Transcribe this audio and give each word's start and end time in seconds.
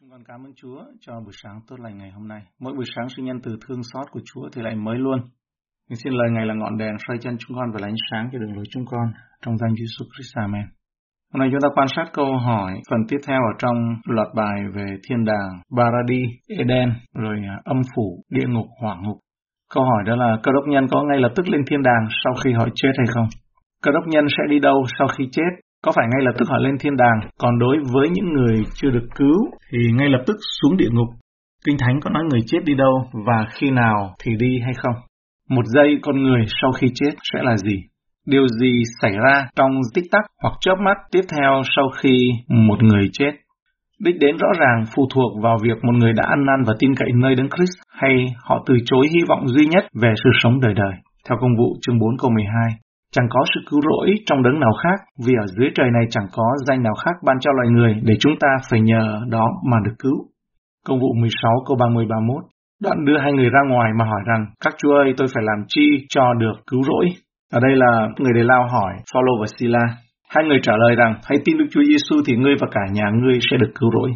Chúng 0.00 0.10
con 0.10 0.24
cảm 0.24 0.46
ơn 0.46 0.52
Chúa 0.56 0.84
cho 1.00 1.12
buổi 1.24 1.32
sáng 1.42 1.60
tốt 1.68 1.76
lành 1.80 1.98
ngày 1.98 2.10
hôm 2.10 2.28
nay. 2.28 2.42
Mỗi 2.60 2.72
buổi 2.74 2.84
sáng 2.96 3.06
sự 3.08 3.22
nhân 3.22 3.40
từ 3.42 3.56
thương 3.62 3.82
xót 3.92 4.06
của 4.10 4.20
Chúa 4.24 4.48
thì 4.52 4.62
lại 4.62 4.74
mới 4.74 4.98
luôn. 4.98 5.18
Mình 5.88 5.96
xin 6.04 6.12
lời 6.12 6.28
Ngài 6.32 6.46
là 6.46 6.54
ngọn 6.54 6.78
đèn 6.78 6.94
soi 7.08 7.16
chân 7.20 7.36
chúng 7.38 7.56
con 7.56 7.70
và 7.72 7.78
là 7.80 7.88
ánh 7.88 8.00
sáng 8.10 8.28
cho 8.32 8.38
đường 8.38 8.56
lối 8.56 8.64
chúng 8.70 8.84
con. 8.86 9.06
Trong 9.42 9.58
danh 9.58 9.70
Jesus 9.70 10.06
Christ. 10.14 10.36
Amen. 10.36 10.66
Hôm 11.32 11.40
nay 11.40 11.48
chúng 11.52 11.60
ta 11.60 11.68
quan 11.74 11.88
sát 11.96 12.04
câu 12.12 12.38
hỏi 12.46 12.72
phần 12.90 13.00
tiếp 13.08 13.16
theo 13.26 13.40
ở 13.40 13.52
trong 13.58 13.76
loạt 14.04 14.28
bài 14.34 14.58
về 14.74 14.86
thiên 15.08 15.24
đàng, 15.24 15.52
Paradis, 15.76 16.28
Eden, 16.58 16.88
rồi 17.14 17.36
à, 17.48 17.56
âm 17.64 17.80
phủ, 17.94 18.24
địa 18.30 18.46
ngục, 18.48 18.66
hỏa 18.80 18.96
ngục. 19.02 19.18
Câu 19.74 19.84
hỏi 19.84 20.02
đó 20.06 20.16
là 20.16 20.38
cơ 20.42 20.52
đốc 20.52 20.64
nhân 20.68 20.86
có 20.90 21.02
ngay 21.02 21.20
lập 21.20 21.32
tức 21.36 21.48
lên 21.48 21.62
thiên 21.66 21.82
đàng 21.82 22.04
sau 22.24 22.34
khi 22.44 22.52
họ 22.52 22.68
chết 22.74 22.92
hay 22.98 23.06
không? 23.14 23.28
Cơ 23.82 23.90
đốc 23.92 24.04
nhân 24.06 24.24
sẽ 24.36 24.42
đi 24.50 24.58
đâu 24.58 24.84
sau 24.98 25.08
khi 25.08 25.24
chết? 25.32 25.52
Có 25.88 25.92
phải 25.96 26.06
ngay 26.08 26.22
lập 26.24 26.32
tức 26.38 26.48
họ 26.48 26.58
lên 26.58 26.78
thiên 26.80 26.96
đàng? 26.96 27.20
Còn 27.38 27.58
đối 27.58 27.76
với 27.92 28.08
những 28.12 28.32
người 28.32 28.64
chưa 28.74 28.90
được 28.90 29.06
cứu 29.14 29.36
thì 29.70 29.78
ngay 29.92 30.08
lập 30.08 30.22
tức 30.26 30.36
xuống 30.60 30.76
địa 30.76 30.88
ngục. 30.92 31.08
Kinh 31.66 31.76
Thánh 31.78 32.00
có 32.00 32.10
nói 32.10 32.22
người 32.30 32.40
chết 32.46 32.58
đi 32.64 32.74
đâu 32.74 32.94
và 33.26 33.46
khi 33.50 33.70
nào 33.70 34.14
thì 34.22 34.32
đi 34.38 34.60
hay 34.64 34.72
không? 34.76 34.94
Một 35.50 35.62
giây 35.66 35.98
con 36.02 36.22
người 36.22 36.44
sau 36.62 36.72
khi 36.72 36.86
chết 36.94 37.10
sẽ 37.32 37.42
là 37.42 37.56
gì? 37.56 37.76
Điều 38.26 38.48
gì 38.48 38.82
xảy 39.02 39.12
ra 39.12 39.48
trong 39.56 39.70
tích 39.94 40.04
tắc 40.10 40.24
hoặc 40.42 40.54
chớp 40.60 40.74
mắt 40.80 40.96
tiếp 41.10 41.22
theo 41.36 41.62
sau 41.76 41.90
khi 42.02 42.30
một 42.48 42.82
người 42.82 43.08
chết? 43.12 43.30
Đích 43.98 44.16
đến 44.20 44.36
rõ 44.36 44.48
ràng 44.60 44.84
phụ 44.96 45.06
thuộc 45.14 45.42
vào 45.42 45.58
việc 45.62 45.84
một 45.84 45.92
người 45.92 46.12
đã 46.12 46.24
ăn 46.28 46.46
năn 46.46 46.64
và 46.66 46.74
tin 46.78 46.94
cậy 46.94 47.08
nơi 47.14 47.34
Đấng 47.34 47.48
Christ 47.56 47.78
hay 47.88 48.26
họ 48.44 48.64
từ 48.66 48.74
chối 48.84 49.06
hy 49.10 49.20
vọng 49.28 49.48
duy 49.48 49.66
nhất 49.66 49.84
về 50.02 50.12
sự 50.24 50.30
sống 50.42 50.60
đời 50.60 50.74
đời. 50.74 50.92
Theo 51.28 51.38
công 51.40 51.56
vụ 51.58 51.76
chương 51.80 51.98
4 51.98 52.16
câu 52.18 52.30
12, 52.30 52.52
chẳng 53.12 53.26
có 53.30 53.40
sự 53.54 53.60
cứu 53.70 53.80
rỗi 53.80 54.14
trong 54.26 54.42
đấng 54.42 54.60
nào 54.60 54.72
khác, 54.82 54.98
vì 55.26 55.32
ở 55.44 55.46
dưới 55.46 55.68
trời 55.74 55.90
này 55.90 56.04
chẳng 56.10 56.26
có 56.32 56.44
danh 56.66 56.82
nào 56.82 56.94
khác 57.04 57.16
ban 57.26 57.36
cho 57.40 57.50
loài 57.52 57.68
người 57.68 57.94
để 58.02 58.14
chúng 58.20 58.32
ta 58.40 58.48
phải 58.70 58.80
nhờ 58.80 59.20
đó 59.28 59.46
mà 59.70 59.76
được 59.84 59.94
cứu. 59.98 60.16
Công 60.86 61.00
vụ 61.00 61.14
16 61.20 61.52
câu 61.66 61.76
30-31 61.76 62.40
Đoạn 62.82 63.04
đưa 63.04 63.18
hai 63.18 63.32
người 63.32 63.50
ra 63.50 63.60
ngoài 63.70 63.90
mà 63.98 64.04
hỏi 64.04 64.20
rằng, 64.26 64.46
các 64.64 64.74
chúa 64.78 64.94
ơi 64.94 65.14
tôi 65.16 65.28
phải 65.34 65.44
làm 65.46 65.64
chi 65.68 66.06
cho 66.08 66.34
được 66.34 66.56
cứu 66.66 66.82
rỗi? 66.82 67.06
Ở 67.52 67.60
đây 67.60 67.76
là 67.76 68.08
người 68.18 68.32
đề 68.34 68.42
lao 68.42 68.68
hỏi 68.68 68.92
Phaolô 69.12 69.32
và 69.40 69.46
Sila. 69.58 69.84
Hai 70.34 70.44
người 70.44 70.58
trả 70.62 70.72
lời 70.76 70.96
rằng, 70.96 71.14
hãy 71.28 71.38
tin 71.44 71.58
Đức 71.58 71.66
Chúa 71.70 71.84
Giêsu 71.84 72.16
thì 72.26 72.36
ngươi 72.36 72.54
và 72.60 72.66
cả 72.70 72.80
nhà 72.92 73.04
ngươi 73.22 73.38
sẽ 73.50 73.56
được 73.56 73.72
cứu 73.80 73.90
rỗi. 73.96 74.10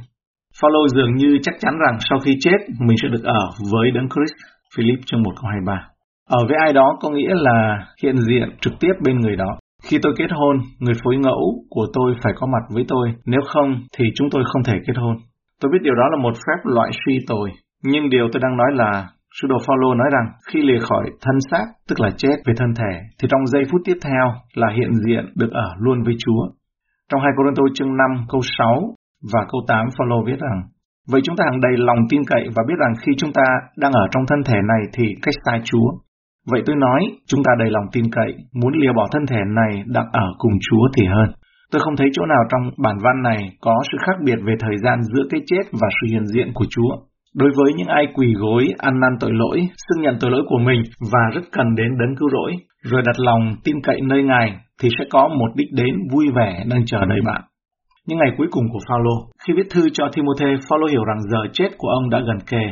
Phaolô 0.61 0.89
dường 0.89 1.15
như 1.15 1.39
chắc 1.43 1.55
chắn 1.61 1.75
rằng 1.87 1.97
sau 2.11 2.19
khi 2.25 2.37
chết 2.41 2.59
mình 2.81 2.97
sẽ 3.03 3.09
được 3.09 3.25
ở 3.25 3.43
với 3.73 3.91
Đấng 3.91 4.09
Christ. 4.09 4.37
Philip 4.77 4.99
chương 5.07 5.23
1 5.23 5.33
câu 5.37 5.51
23. 5.51 5.92
Ở 6.29 6.39
với 6.49 6.57
ai 6.65 6.73
đó 6.73 6.97
có 7.01 7.11
nghĩa 7.11 7.35
là 7.35 7.87
hiện 8.03 8.17
diện 8.17 8.49
trực 8.61 8.73
tiếp 8.81 8.93
bên 9.05 9.21
người 9.21 9.37
đó. 9.37 9.59
Khi 9.85 9.99
tôi 10.03 10.13
kết 10.19 10.31
hôn, 10.31 10.57
người 10.79 10.95
phối 11.05 11.17
ngẫu 11.17 11.65
của 11.71 11.87
tôi 11.93 12.15
phải 12.23 12.33
có 12.37 12.47
mặt 12.47 12.75
với 12.75 12.85
tôi, 12.89 13.09
nếu 13.27 13.41
không 13.47 13.75
thì 13.97 14.05
chúng 14.15 14.31
tôi 14.31 14.43
không 14.53 14.63
thể 14.65 14.75
kết 14.87 14.97
hôn. 14.97 15.17
Tôi 15.61 15.71
biết 15.73 15.79
điều 15.83 15.95
đó 15.95 16.09
là 16.11 16.17
một 16.23 16.35
phép 16.35 16.61
loại 16.65 16.91
suy 17.07 17.19
tồi, 17.29 17.51
nhưng 17.83 18.11
điều 18.11 18.29
tôi 18.33 18.41
đang 18.41 18.57
nói 18.57 18.69
là 18.73 19.09
Sư 19.37 19.49
đồ 19.49 19.59
Phaolô 19.67 19.95
nói 19.95 20.09
rằng 20.13 20.27
khi 20.49 20.63
lìa 20.63 20.79
khỏi 20.89 21.05
thân 21.23 21.37
xác, 21.51 21.67
tức 21.89 22.01
là 22.01 22.11
chết 22.17 22.37
về 22.47 22.55
thân 22.57 22.75
thể, 22.79 22.93
thì 23.19 23.29
trong 23.31 23.47
giây 23.47 23.63
phút 23.71 23.81
tiếp 23.85 23.99
theo 24.05 24.27
là 24.55 24.69
hiện 24.77 24.91
diện 25.07 25.25
được 25.37 25.51
ở 25.53 25.69
luôn 25.79 26.03
với 26.03 26.15
Chúa. 26.19 26.43
Trong 27.09 27.21
2 27.21 27.31
Cô 27.37 27.65
chương 27.75 27.97
5 27.97 28.27
câu 28.29 28.41
6 28.59 28.95
và 29.33 29.41
câu 29.53 29.61
8 29.69 29.87
Phaolô 29.99 30.23
viết 30.27 30.39
rằng 30.41 30.63
Vậy 31.11 31.21
chúng 31.25 31.37
ta 31.37 31.45
hằng 31.51 31.61
đầy 31.61 31.73
lòng 31.77 31.99
tin 32.11 32.21
cậy 32.27 32.45
và 32.57 32.63
biết 32.69 32.75
rằng 32.79 32.93
khi 33.03 33.13
chúng 33.19 33.33
ta 33.33 33.43
đang 33.77 33.93
ở 33.93 34.05
trong 34.11 34.23
thân 34.29 34.43
thể 34.47 34.59
này 34.69 34.83
thì 34.93 35.05
cách 35.23 35.35
xa 35.45 35.59
Chúa. 35.65 35.89
Vậy 36.51 36.63
tôi 36.67 36.77
nói, 36.77 37.01
chúng 37.27 37.43
ta 37.45 37.53
đầy 37.59 37.71
lòng 37.71 37.85
tin 37.93 38.05
cậy, 38.13 38.35
muốn 38.53 38.73
lìa 38.81 38.93
bỏ 38.97 39.07
thân 39.13 39.27
thể 39.27 39.41
này 39.57 39.83
đặt 39.87 40.07
ở 40.13 40.27
cùng 40.39 40.53
Chúa 40.71 40.89
thì 40.97 41.05
hơn. 41.07 41.31
Tôi 41.71 41.81
không 41.85 41.97
thấy 41.97 42.09
chỗ 42.13 42.27
nào 42.27 42.43
trong 42.51 42.63
bản 42.85 42.97
văn 43.05 43.23
này 43.23 43.51
có 43.61 43.83
sự 43.93 43.99
khác 44.07 44.17
biệt 44.25 44.39
về 44.47 44.55
thời 44.61 44.77
gian 44.85 45.03
giữa 45.03 45.23
cái 45.31 45.41
chết 45.47 45.65
và 45.81 45.89
sự 46.01 46.07
hiện 46.13 46.27
diện 46.27 46.53
của 46.55 46.65
Chúa. 46.71 46.97
Đối 47.35 47.51
với 47.57 47.73
những 47.77 47.87
ai 47.87 48.07
quỳ 48.15 48.35
gối, 48.35 48.69
ăn 48.79 49.01
năn 49.01 49.11
tội 49.21 49.31
lỗi, 49.33 49.61
xưng 49.89 50.03
nhận 50.03 50.17
tội 50.21 50.31
lỗi 50.31 50.43
của 50.49 50.59
mình 50.59 50.83
và 51.13 51.21
rất 51.35 51.43
cần 51.53 51.75
đến 51.75 51.99
đấng 51.99 52.17
cứu 52.19 52.29
rỗi, 52.29 52.53
rồi 52.83 53.03
đặt 53.07 53.17
lòng 53.19 53.55
tin 53.65 53.77
cậy 53.83 54.01
nơi 54.01 54.23
Ngài, 54.23 54.57
thì 54.83 54.89
sẽ 54.99 55.05
có 55.11 55.29
một 55.29 55.51
đích 55.57 55.69
đến 55.73 55.95
vui 56.13 56.27
vẻ 56.37 56.65
đang 56.71 56.87
chờ 56.87 57.05
đợi 57.05 57.21
bạn. 57.25 57.43
Những 58.07 58.19
ngày 58.19 58.31
cuối 58.37 58.47
cùng 58.51 58.65
của 58.73 58.81
Phaolô, 58.89 59.17
khi 59.47 59.53
viết 59.57 59.67
thư 59.71 59.89
cho 59.93 60.09
Timothy, 60.15 60.63
Phaolô 60.69 60.87
hiểu 60.87 61.05
rằng 61.05 61.21
giờ 61.31 61.39
chết 61.53 61.69
của 61.79 61.89
ông 61.89 62.11
đã 62.11 62.21
gần 62.27 62.39
kề. 62.51 62.67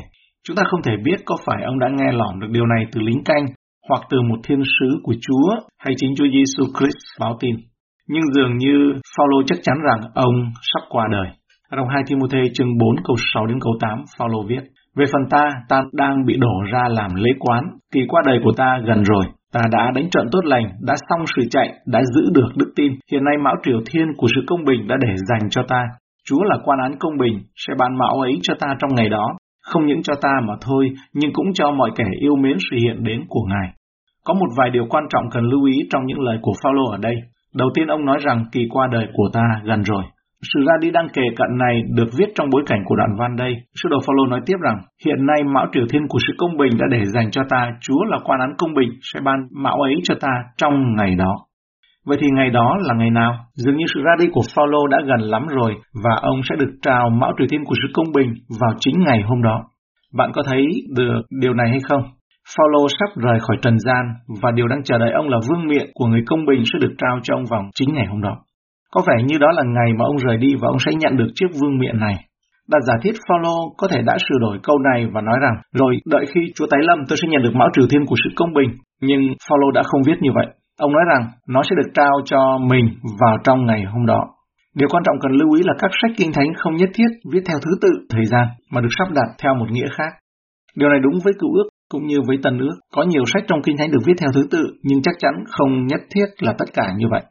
Chúng 0.45 0.57
ta 0.57 0.63
không 0.71 0.83
thể 0.83 0.93
biết 1.05 1.17
có 1.25 1.37
phải 1.47 1.63
ông 1.65 1.79
đã 1.79 1.89
nghe 1.89 2.13
lỏm 2.13 2.41
được 2.41 2.49
điều 2.51 2.67
này 2.67 2.85
từ 2.93 3.01
lính 3.01 3.25
canh 3.25 3.47
hoặc 3.91 4.03
từ 4.11 4.19
một 4.23 4.39
thiên 4.45 4.63
sứ 4.75 4.89
của 5.03 5.15
Chúa 5.25 5.49
hay 5.79 5.95
chính 5.97 6.15
Chúa 6.17 6.29
Giêsu 6.35 6.63
Christ 6.77 6.99
báo 7.21 7.37
tin. 7.41 7.55
Nhưng 8.13 8.33
dường 8.35 8.59
như 8.59 8.77
Phaolô 9.17 9.43
chắc 9.47 9.59
chắn 9.63 9.77
rằng 9.89 10.01
ông 10.15 10.35
sắp 10.73 10.83
qua 10.89 11.07
đời. 11.13 11.29
Trong 11.77 11.89
2 11.89 12.03
Timôthê 12.07 12.43
chương 12.55 12.79
4 12.79 12.97
câu 13.05 13.17
6 13.35 13.47
đến 13.47 13.59
câu 13.61 13.73
8, 13.81 13.99
Phaolô 14.19 14.43
viết: 14.49 14.63
Về 14.97 15.05
phần 15.13 15.23
ta, 15.31 15.51
ta 15.69 15.83
đang 15.93 16.27
bị 16.27 16.37
đổ 16.37 16.55
ra 16.73 16.89
làm 16.89 17.15
lễ 17.15 17.31
quán, 17.39 17.65
kỳ 17.93 18.01
qua 18.09 18.23
đời 18.27 18.39
của 18.45 18.53
ta 18.57 18.79
gần 18.87 19.03
rồi. 19.03 19.25
Ta 19.53 19.61
đã 19.73 19.91
đánh 19.95 20.11
trận 20.11 20.27
tốt 20.33 20.41
lành, 20.45 20.65
đã 20.87 20.95
xong 21.09 21.25
sự 21.37 21.43
chạy, 21.51 21.73
đã 21.87 22.01
giữ 22.15 22.23
được 22.35 22.49
đức 22.57 22.73
tin. 22.77 22.93
Hiện 23.13 23.25
nay 23.25 23.35
mão 23.45 23.55
triều 23.63 23.81
thiên 23.87 24.07
của 24.17 24.27
sự 24.35 24.41
công 24.47 24.65
bình 24.65 24.89
đã 24.89 24.97
để 25.01 25.15
dành 25.29 25.51
cho 25.51 25.63
ta. 25.69 25.83
Chúa 26.29 26.43
là 26.43 26.57
quan 26.65 26.79
án 26.79 26.93
công 27.01 27.19
bình, 27.19 27.43
sẽ 27.57 27.75
ban 27.79 27.99
mão 27.99 28.21
ấy 28.21 28.39
cho 28.43 28.55
ta 28.61 28.67
trong 28.79 28.95
ngày 28.95 29.09
đó. 29.09 29.37
Không 29.63 29.87
những 29.87 30.03
cho 30.03 30.15
ta 30.23 30.33
mà 30.49 30.55
thôi, 30.61 30.91
nhưng 31.13 31.33
cũng 31.33 31.47
cho 31.55 31.71
mọi 31.71 31.91
kẻ 31.97 32.05
yêu 32.21 32.37
mến 32.37 32.57
sự 32.71 32.77
hiện 32.83 33.05
đến 33.05 33.21
của 33.29 33.43
Ngài. 33.49 33.80
Có 34.25 34.35
một 34.35 34.49
vài 34.59 34.71
điều 34.71 34.87
quan 34.91 35.05
trọng 35.11 35.25
cần 35.31 35.45
lưu 35.45 35.65
ý 35.65 35.73
trong 35.91 36.07
những 36.07 36.21
lời 36.21 36.39
của 36.43 36.53
Phaolô 36.63 36.91
ở 36.91 36.99
đây. 37.01 37.15
Đầu 37.55 37.69
tiên 37.75 37.87
ông 37.87 38.05
nói 38.05 38.19
rằng 38.21 38.45
kỳ 38.53 38.67
qua 38.71 38.89
đời 38.93 39.07
của 39.13 39.29
ta 39.33 39.43
gần 39.65 39.83
rồi. 39.83 40.05
Sự 40.43 40.61
ra 40.67 40.75
đi 40.81 40.91
đang 40.91 41.09
kề 41.09 41.23
cận 41.37 41.59
này 41.59 41.83
được 41.97 42.09
viết 42.19 42.27
trong 42.35 42.51
bối 42.53 42.63
cảnh 42.67 42.83
của 42.85 42.97
đoạn 42.97 43.11
văn 43.19 43.37
đây. 43.37 43.55
Sư 43.75 43.89
đồ 43.89 43.99
Phaolô 44.07 44.27
nói 44.27 44.41
tiếp 44.47 44.57
rằng, 44.63 44.77
hiện 45.07 45.27
nay 45.27 45.45
mão 45.45 45.67
triều 45.73 45.85
thiên 45.91 46.09
của 46.09 46.19
sự 46.27 46.33
công 46.39 46.57
bình 46.57 46.73
đã 46.79 46.87
để 46.91 47.05
dành 47.05 47.31
cho 47.31 47.43
ta, 47.49 47.71
Chúa 47.81 48.05
là 48.05 48.19
quan 48.25 48.41
án 48.41 48.51
công 48.59 48.75
bình, 48.75 48.91
sẽ 49.03 49.21
ban 49.25 49.37
mão 49.51 49.77
ấy 49.81 49.95
cho 50.05 50.15
ta 50.21 50.33
trong 50.57 50.97
ngày 50.97 51.15
đó. 51.15 51.37
Vậy 52.07 52.19
thì 52.21 52.27
ngày 52.35 52.51
đó 52.51 52.77
là 52.81 52.95
ngày 52.95 53.11
nào? 53.11 53.33
Dường 53.55 53.77
như 53.77 53.85
sự 53.95 54.01
ra 54.05 54.13
đi 54.19 54.27
của 54.33 54.43
Phaolô 54.57 54.87
đã 54.87 54.99
gần 55.07 55.21
lắm 55.21 55.47
rồi 55.47 55.75
và 56.05 56.11
ông 56.23 56.41
sẽ 56.49 56.57
được 56.57 56.71
trao 56.83 57.11
mão 57.11 57.33
triều 57.39 57.47
thiên 57.51 57.65
của 57.65 57.75
sự 57.83 57.89
công 57.95 58.13
bình 58.15 58.35
vào 58.61 58.71
chính 58.81 58.95
ngày 58.99 59.23
hôm 59.23 59.43
đó. 59.43 59.63
Bạn 60.15 60.31
có 60.35 60.43
thấy 60.47 60.67
được 60.97 61.23
điều 61.41 61.55
này 61.55 61.69
hay 61.69 61.79
không? 61.89 62.03
Phaolô 62.57 62.87
sắp 62.99 63.11
rời 63.17 63.39
khỏi 63.41 63.57
trần 63.63 63.79
gian 63.79 64.05
và 64.43 64.51
điều 64.51 64.67
đang 64.67 64.83
chờ 64.85 64.99
đợi 64.99 65.13
ông 65.13 65.29
là 65.29 65.39
vương 65.49 65.67
miện 65.67 65.91
của 65.95 66.07
người 66.07 66.23
công 66.27 66.47
bình 66.47 66.63
sẽ 66.73 66.79
được 66.79 66.95
trao 66.99 67.19
cho 67.23 67.35
ông 67.35 67.45
vào 67.51 67.63
chính 67.75 67.95
ngày 67.95 68.07
hôm 68.07 68.21
đó. 68.23 68.37
Có 68.93 69.03
vẻ 69.07 69.17
như 69.27 69.39
đó 69.39 69.49
là 69.53 69.63
ngày 69.67 69.91
mà 69.99 70.05
ông 70.05 70.17
rời 70.17 70.37
đi 70.37 70.55
và 70.61 70.69
ông 70.69 70.79
sẽ 70.87 70.93
nhận 70.99 71.17
được 71.17 71.31
chiếc 71.35 71.51
vương 71.61 71.79
miện 71.79 72.01
này. 72.01 72.17
Đặt 72.73 72.83
giả 72.87 72.95
thiết 73.03 73.15
Phaolô 73.29 73.75
có 73.79 73.89
thể 73.89 74.03
đã 74.03 74.17
sửa 74.29 74.39
đổi 74.41 74.59
câu 74.63 74.79
này 74.79 75.07
và 75.13 75.21
nói 75.21 75.39
rằng, 75.43 75.55
rồi 75.79 75.97
đợi 76.07 76.25
khi 76.35 76.41
Chúa 76.55 76.67
tái 76.71 76.81
lâm 76.83 76.99
tôi 77.09 77.19
sẽ 77.23 77.29
nhận 77.29 77.43
được 77.43 77.55
mão 77.55 77.69
trừ 77.73 77.87
thiên 77.91 78.07
của 78.07 78.17
sự 78.25 78.31
công 78.37 78.53
bình. 78.53 78.71
Nhưng 79.01 79.21
Phaolô 79.49 79.71
đã 79.71 79.83
không 79.83 80.03
viết 80.07 80.19
như 80.21 80.31
vậy. 80.35 80.47
Ông 80.79 80.93
nói 80.93 81.03
rằng 81.11 81.23
nó 81.49 81.63
sẽ 81.63 81.77
được 81.77 81.91
trao 81.95 82.15
cho 82.25 82.59
mình 82.71 82.87
vào 83.21 83.37
trong 83.45 83.67
ngày 83.67 83.85
hôm 83.85 84.07
đó. 84.07 84.21
Điều 84.75 84.89
quan 84.91 85.03
trọng 85.07 85.17
cần 85.21 85.33
lưu 85.33 85.53
ý 85.53 85.63
là 85.65 85.75
các 85.79 85.91
sách 86.03 86.11
kinh 86.17 86.33
thánh 86.33 86.55
không 86.57 86.77
nhất 86.77 86.91
thiết 86.95 87.11
viết 87.33 87.41
theo 87.49 87.59
thứ 87.65 87.71
tự 87.83 87.89
thời 88.11 88.25
gian 88.25 88.47
mà 88.73 88.81
được 88.81 88.95
sắp 88.99 89.09
đặt 89.15 89.29
theo 89.43 89.55
một 89.55 89.67
nghĩa 89.71 89.89
khác. 89.97 90.13
Điều 90.77 90.89
này 90.89 91.01
đúng 91.03 91.19
với 91.25 91.33
cựu 91.41 91.55
ước 91.55 91.70
cũng 91.91 92.07
như 92.07 92.17
với 92.27 92.37
tân 92.43 92.59
ước. 92.59 92.77
Có 92.95 93.03
nhiều 93.03 93.23
sách 93.35 93.45
trong 93.47 93.63
kinh 93.63 93.77
thánh 93.77 93.91
được 93.91 94.03
viết 94.07 94.15
theo 94.21 94.31
thứ 94.35 94.43
tự 94.51 94.63
nhưng 94.83 95.03
chắc 95.03 95.15
chắn 95.19 95.33
không 95.49 95.87
nhất 95.87 96.01
thiết 96.15 96.27
là 96.39 96.55
tất 96.59 96.69
cả 96.75 96.93
như 96.99 97.07
vậy. 97.11 97.23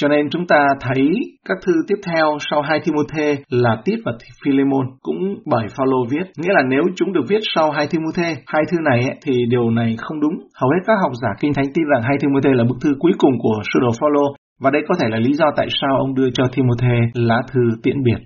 Cho 0.00 0.08
nên 0.08 0.30
chúng 0.30 0.46
ta 0.46 0.66
thấy 0.80 1.10
các 1.48 1.58
thư 1.66 1.72
tiếp 1.88 1.94
theo 2.06 2.38
sau 2.50 2.62
hai 2.62 2.80
Timôthê 2.84 3.36
là 3.50 3.82
Tít 3.84 3.98
và 4.04 4.12
Philemon 4.44 4.86
cũng 5.00 5.18
bởi 5.46 5.66
Phaolô 5.76 6.06
viết, 6.10 6.26
nghĩa 6.36 6.52
là 6.52 6.62
nếu 6.68 6.82
chúng 6.96 7.12
được 7.12 7.24
viết 7.28 7.40
sau 7.54 7.70
hai 7.70 7.86
Timôthê, 7.90 8.36
hai 8.46 8.62
thư 8.70 8.76
này 8.90 9.18
thì 9.22 9.32
điều 9.50 9.70
này 9.70 9.96
không 9.98 10.20
đúng. 10.20 10.34
Hầu 10.60 10.70
hết 10.70 10.82
các 10.86 10.96
học 11.02 11.12
giả 11.22 11.28
kinh 11.40 11.54
thánh 11.54 11.72
tin 11.74 11.84
rằng 11.92 12.02
hai 12.02 12.16
Timôthê 12.20 12.50
là 12.54 12.64
bức 12.64 12.76
thư 12.82 12.94
cuối 12.98 13.12
cùng 13.18 13.32
của 13.42 13.62
sư 13.72 13.80
đồ 13.82 13.90
Phaolô 14.00 14.34
và 14.60 14.70
đây 14.70 14.82
có 14.88 14.94
thể 15.00 15.06
là 15.10 15.18
lý 15.18 15.32
do 15.32 15.46
tại 15.56 15.66
sao 15.80 15.96
ông 15.98 16.14
đưa 16.14 16.30
cho 16.30 16.44
Timôthê 16.54 16.96
lá 17.14 17.36
thư 17.52 17.60
tiễn 17.82 18.02
biệt. 18.02 18.18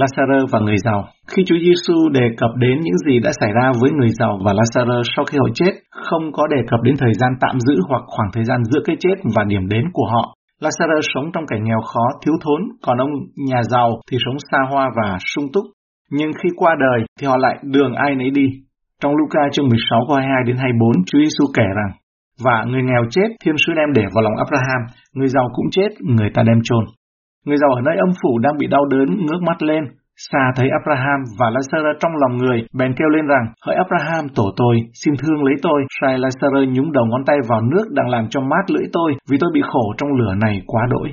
Lazarus 0.00 0.46
và 0.52 0.58
người 0.60 0.78
giàu. 0.86 1.00
Khi 1.30 1.42
Chúa 1.46 1.60
Giêsu 1.64 2.08
đề 2.18 2.26
cập 2.40 2.50
đến 2.64 2.76
những 2.80 2.98
gì 3.06 3.14
đã 3.26 3.30
xảy 3.40 3.52
ra 3.58 3.66
với 3.80 3.90
người 3.90 4.12
giàu 4.18 4.38
và 4.44 4.52
Lazarus 4.52 5.02
sau 5.16 5.24
khi 5.24 5.38
họ 5.38 5.48
chết, 5.54 5.72
không 5.90 6.32
có 6.32 6.46
đề 6.46 6.60
cập 6.70 6.80
đến 6.82 6.94
thời 6.98 7.14
gian 7.14 7.32
tạm 7.40 7.56
giữ 7.60 7.76
hoặc 7.88 8.02
khoảng 8.06 8.30
thời 8.32 8.44
gian 8.44 8.64
giữa 8.64 8.80
cái 8.84 8.96
chết 9.00 9.16
và 9.36 9.44
điểm 9.44 9.68
đến 9.68 9.84
của 9.92 10.06
họ. 10.12 10.24
Lazarus 10.62 11.04
sống 11.14 11.26
trong 11.32 11.46
cảnh 11.46 11.64
nghèo 11.64 11.80
khó, 11.80 12.04
thiếu 12.22 12.34
thốn, 12.44 12.60
còn 12.82 12.98
ông 12.98 13.10
nhà 13.48 13.62
giàu 13.62 13.88
thì 14.10 14.16
sống 14.24 14.38
xa 14.50 14.58
hoa 14.70 14.90
và 14.96 15.18
sung 15.34 15.46
túc. 15.52 15.64
Nhưng 16.10 16.30
khi 16.38 16.48
qua 16.56 16.74
đời 16.80 17.06
thì 17.20 17.26
họ 17.26 17.36
lại 17.36 17.56
đường 17.62 17.94
ai 17.94 18.14
nấy 18.14 18.30
đi. 18.30 18.46
Trong 19.02 19.12
Luca 19.16 19.40
chương 19.52 19.68
16 19.68 20.00
câu 20.08 20.16
22 20.16 20.42
đến 20.46 20.56
24, 20.56 21.04
Chúa 21.06 21.18
Giêsu 21.18 21.44
kể 21.56 21.68
rằng: 21.78 21.92
Và 22.44 22.64
người 22.68 22.82
nghèo 22.82 23.04
chết, 23.10 23.28
thiên 23.44 23.54
sứ 23.66 23.72
đem 23.76 23.90
để 23.94 24.04
vào 24.14 24.22
lòng 24.24 24.36
Abraham, 24.44 24.82
người 25.14 25.28
giàu 25.28 25.46
cũng 25.56 25.70
chết, 25.70 25.90
người 26.16 26.30
ta 26.34 26.42
đem 26.42 26.60
chôn. 26.64 26.84
Người 27.48 27.60
giàu 27.62 27.70
ở 27.78 27.80
nơi 27.80 27.96
âm 28.06 28.12
phủ 28.22 28.38
đang 28.38 28.56
bị 28.60 28.66
đau 28.66 28.84
đớn 28.84 29.08
ngước 29.24 29.42
mắt 29.48 29.62
lên, 29.62 29.84
xa 30.16 30.42
thấy 30.56 30.68
Abraham 30.78 31.20
và 31.38 31.46
Lazarus 31.50 31.96
trong 32.00 32.12
lòng 32.22 32.36
người, 32.36 32.58
bèn 32.78 32.94
kêu 32.98 33.08
lên 33.08 33.26
rằng, 33.26 33.44
hỡi 33.66 33.76
Abraham 33.84 34.28
tổ 34.36 34.46
tôi, 34.56 34.74
xin 35.04 35.14
thương 35.18 35.44
lấy 35.44 35.54
tôi. 35.62 35.78
Sai 36.00 36.18
Lazarus 36.18 36.72
nhúng 36.72 36.92
đầu 36.92 37.04
ngón 37.06 37.24
tay 37.26 37.36
vào 37.48 37.60
nước 37.72 37.86
đang 37.90 38.08
làm 38.08 38.24
cho 38.30 38.40
mát 38.40 38.64
lưỡi 38.74 38.86
tôi, 38.92 39.14
vì 39.30 39.36
tôi 39.40 39.50
bị 39.54 39.60
khổ 39.64 39.94
trong 39.98 40.08
lửa 40.18 40.34
này 40.40 40.62
quá 40.66 40.82
đỗi. 40.90 41.08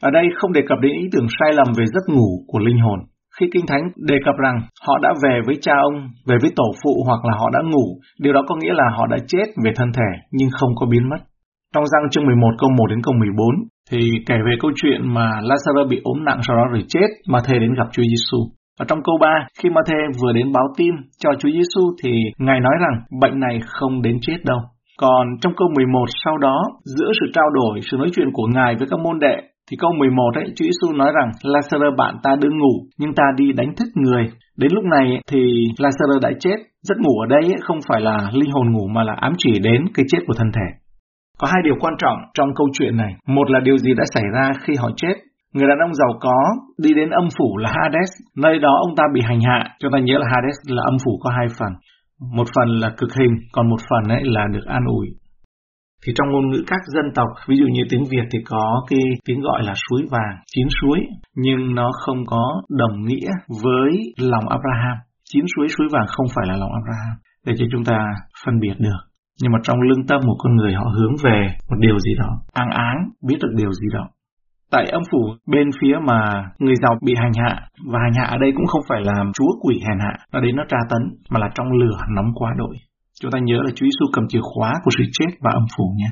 Ở 0.00 0.10
đây 0.10 0.24
không 0.38 0.52
đề 0.52 0.62
cập 0.68 0.78
đến 0.82 0.92
ý 0.92 1.08
tưởng 1.12 1.26
sai 1.40 1.52
lầm 1.52 1.68
về 1.76 1.84
giấc 1.86 2.14
ngủ 2.14 2.28
của 2.46 2.58
linh 2.58 2.78
hồn. 2.78 2.98
khi 3.38 3.46
Kinh 3.52 3.66
Thánh 3.66 3.82
đề 3.96 4.16
cập 4.24 4.34
rằng 4.44 4.56
họ 4.86 4.98
đã 5.02 5.14
về 5.22 5.40
với 5.46 5.56
cha 5.60 5.72
ông, 5.82 6.08
về 6.26 6.36
với 6.42 6.50
tổ 6.56 6.68
phụ 6.84 6.94
hoặc 7.06 7.24
là 7.24 7.34
họ 7.38 7.50
đã 7.52 7.60
ngủ, 7.70 7.86
điều 8.20 8.32
đó 8.32 8.42
có 8.48 8.54
nghĩa 8.56 8.72
là 8.72 8.84
họ 8.96 9.06
đã 9.06 9.16
chết 9.26 9.46
về 9.64 9.70
thân 9.76 9.88
thể 9.96 10.10
nhưng 10.30 10.48
không 10.58 10.70
có 10.80 10.86
biến 10.90 11.08
mất. 11.08 11.29
Trong 11.74 11.86
răng 11.86 12.10
chương 12.10 12.26
11 12.26 12.48
câu 12.58 12.70
1 12.78 12.86
đến 12.90 13.00
câu 13.02 13.14
14 13.14 13.46
thì 13.90 14.00
kể 14.26 14.34
về 14.46 14.54
câu 14.60 14.70
chuyện 14.74 15.00
mà 15.14 15.28
Lazarus 15.48 15.88
bị 15.88 16.00
ốm 16.04 16.24
nặng 16.24 16.40
sau 16.46 16.56
đó 16.56 16.64
rồi 16.72 16.82
chết 16.88 17.08
mà 17.26 17.38
thề 17.46 17.58
đến 17.58 17.74
gặp 17.74 17.88
Chúa 17.92 18.02
Giêsu. 18.02 18.38
Ở 18.78 18.84
trong 18.88 19.02
câu 19.04 19.16
3, 19.20 19.28
khi 19.58 19.68
mà 19.70 19.80
Matthew 19.80 20.12
vừa 20.20 20.32
đến 20.32 20.52
báo 20.52 20.68
tin 20.76 20.94
cho 21.18 21.30
Chúa 21.38 21.48
Giêsu 21.56 21.82
thì 22.02 22.12
Ngài 22.38 22.60
nói 22.60 22.76
rằng 22.82 23.20
bệnh 23.20 23.40
này 23.40 23.58
không 23.66 24.02
đến 24.02 24.18
chết 24.20 24.38
đâu. 24.44 24.58
Còn 24.98 25.26
trong 25.40 25.52
câu 25.56 25.68
11 25.76 26.04
sau 26.24 26.38
đó, 26.38 26.56
giữa 26.84 27.10
sự 27.20 27.26
trao 27.34 27.50
đổi, 27.54 27.80
sự 27.90 27.96
nói 27.96 28.08
chuyện 28.16 28.28
của 28.32 28.46
Ngài 28.54 28.76
với 28.78 28.86
các 28.90 29.00
môn 29.04 29.18
đệ, 29.18 29.36
thì 29.70 29.76
câu 29.80 29.90
11 29.98 30.30
ấy, 30.34 30.44
Chúa 30.56 30.64
Giêsu 30.64 30.96
nói 30.96 31.12
rằng 31.14 31.52
Lazarus 31.52 31.96
bạn 31.96 32.14
ta 32.22 32.30
đương 32.40 32.58
ngủ, 32.58 32.74
nhưng 32.98 33.14
ta 33.14 33.24
đi 33.36 33.52
đánh 33.52 33.74
thức 33.76 33.88
người. 33.94 34.24
Đến 34.58 34.70
lúc 34.74 34.84
này 34.84 35.20
thì 35.30 35.40
Lazarus 35.78 36.20
đã 36.22 36.30
chết. 36.40 36.56
Giấc 36.82 36.98
ngủ 36.98 37.20
ở 37.20 37.26
đây 37.26 37.42
ấy, 37.42 37.60
không 37.62 37.78
phải 37.88 38.00
là 38.00 38.30
linh 38.32 38.50
hồn 38.50 38.72
ngủ 38.72 38.86
mà 38.94 39.02
là 39.02 39.14
ám 39.20 39.32
chỉ 39.38 39.52
đến 39.62 39.84
cái 39.94 40.06
chết 40.08 40.18
của 40.26 40.34
thân 40.36 40.52
thể. 40.52 40.80
Có 41.40 41.46
hai 41.52 41.62
điều 41.64 41.74
quan 41.80 41.94
trọng 41.98 42.18
trong 42.34 42.48
câu 42.54 42.66
chuyện 42.72 42.96
này. 42.96 43.12
Một 43.26 43.50
là 43.50 43.60
điều 43.60 43.78
gì 43.78 43.94
đã 43.94 44.04
xảy 44.14 44.24
ra 44.34 44.52
khi 44.62 44.74
họ 44.78 44.90
chết. 44.96 45.14
Người 45.54 45.68
đàn 45.68 45.78
ông 45.78 45.94
giàu 45.94 46.12
có 46.20 46.38
đi 46.82 46.90
đến 46.94 47.10
âm 47.10 47.28
phủ 47.38 47.56
là 47.56 47.70
Hades, 47.76 48.10
nơi 48.36 48.58
đó 48.58 48.72
ông 48.86 48.96
ta 48.96 49.04
bị 49.14 49.20
hành 49.24 49.40
hạ. 49.40 49.68
Chúng 49.80 49.92
ta 49.92 49.98
nhớ 49.98 50.18
là 50.18 50.26
Hades 50.32 50.58
là 50.66 50.82
âm 50.90 50.96
phủ 51.04 51.18
có 51.22 51.30
hai 51.30 51.46
phần. 51.58 51.72
Một 52.36 52.48
phần 52.54 52.68
là 52.68 52.90
cực 52.98 53.14
hình, 53.14 53.34
còn 53.52 53.70
một 53.70 53.80
phần 53.90 54.16
ấy 54.16 54.22
là 54.24 54.46
được 54.52 54.66
an 54.66 54.84
ủi. 54.86 55.06
Thì 56.06 56.12
trong 56.16 56.28
ngôn 56.30 56.50
ngữ 56.50 56.62
các 56.66 56.80
dân 56.94 57.04
tộc, 57.14 57.28
ví 57.48 57.56
dụ 57.56 57.66
như 57.72 57.82
tiếng 57.90 58.04
Việt 58.10 58.26
thì 58.32 58.38
có 58.48 58.82
cái 58.90 59.00
tiếng 59.24 59.40
gọi 59.40 59.62
là 59.62 59.74
suối 59.88 60.02
vàng, 60.10 60.36
chín 60.46 60.66
suối, 60.80 60.98
nhưng 61.36 61.74
nó 61.74 61.90
không 62.06 62.26
có 62.26 62.62
đồng 62.68 63.04
nghĩa 63.04 63.30
với 63.64 63.90
lòng 64.18 64.48
Abraham. 64.48 64.96
Chín 65.24 65.44
suối 65.56 65.68
suối 65.68 65.86
vàng 65.92 66.06
không 66.08 66.26
phải 66.34 66.46
là 66.48 66.56
lòng 66.56 66.70
Abraham, 66.72 67.16
để 67.46 67.52
cho 67.58 67.66
chúng 67.72 67.84
ta 67.84 67.98
phân 68.44 68.60
biệt 68.60 68.74
được. 68.78 69.09
Nhưng 69.42 69.52
mà 69.52 69.58
trong 69.62 69.80
lương 69.80 70.06
tâm 70.06 70.20
một 70.26 70.36
con 70.38 70.56
người 70.56 70.72
họ 70.74 70.86
hướng 70.96 71.14
về 71.24 71.38
một 71.70 71.76
điều 71.78 71.98
gì 71.98 72.12
đó, 72.18 72.30
an 72.52 72.70
áng, 72.70 72.98
biết 73.28 73.36
được 73.42 73.52
điều 73.56 73.72
gì 73.72 73.86
đó. 73.92 74.04
Tại 74.70 74.84
âm 74.86 75.02
phủ 75.10 75.18
bên 75.46 75.70
phía 75.80 75.96
mà 76.08 76.18
người 76.58 76.74
giàu 76.82 76.98
bị 77.06 77.14
hành 77.16 77.32
hạ, 77.42 77.60
và 77.92 77.98
hành 78.02 78.12
hạ 78.18 78.24
ở 78.24 78.38
đây 78.38 78.52
cũng 78.56 78.66
không 78.66 78.82
phải 78.88 79.00
là 79.04 79.14
chúa 79.34 79.52
quỷ 79.62 79.74
hèn 79.86 79.98
hạ, 79.98 80.14
nó 80.32 80.40
đến 80.40 80.56
nó 80.56 80.64
tra 80.68 80.78
tấn, 80.90 81.02
mà 81.30 81.40
là 81.40 81.48
trong 81.54 81.72
lửa 81.72 81.98
nóng 82.16 82.30
quá 82.34 82.50
đội. 82.56 82.76
Chúng 83.20 83.30
ta 83.30 83.38
nhớ 83.38 83.58
là 83.64 83.70
Chúa 83.76 83.86
Giêsu 83.86 84.06
cầm 84.14 84.24
chìa 84.28 84.44
khóa 84.50 84.70
của 84.82 84.90
sự 84.98 85.04
chết 85.12 85.30
và 85.44 85.50
âm 85.50 85.64
phủ 85.76 85.84
nhé. 85.96 86.10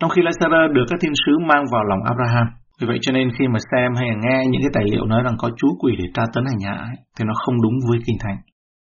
Trong 0.00 0.10
khi 0.10 0.22
Lazarus 0.22 0.72
được 0.72 0.86
các 0.88 0.98
thiên 1.02 1.12
sứ 1.22 1.32
mang 1.48 1.64
vào 1.72 1.84
lòng 1.90 2.02
Abraham, 2.12 2.46
vì 2.80 2.86
vậy 2.86 2.98
cho 3.02 3.12
nên 3.12 3.28
khi 3.38 3.48
mà 3.48 3.58
xem 3.70 3.90
hay 3.98 4.08
là 4.08 4.16
nghe 4.24 4.38
những 4.50 4.62
cái 4.64 4.72
tài 4.74 4.84
liệu 4.92 5.04
nói 5.06 5.22
rằng 5.22 5.36
có 5.38 5.48
chúa 5.58 5.72
quỷ 5.80 5.92
để 5.98 6.04
tra 6.14 6.24
tấn 6.34 6.44
hành 6.44 6.62
hạ 6.66 6.76
ấy, 6.90 6.96
thì 7.16 7.22
nó 7.28 7.34
không 7.42 7.56
đúng 7.62 7.76
với 7.88 7.98
kinh 8.06 8.16
thánh. 8.20 8.38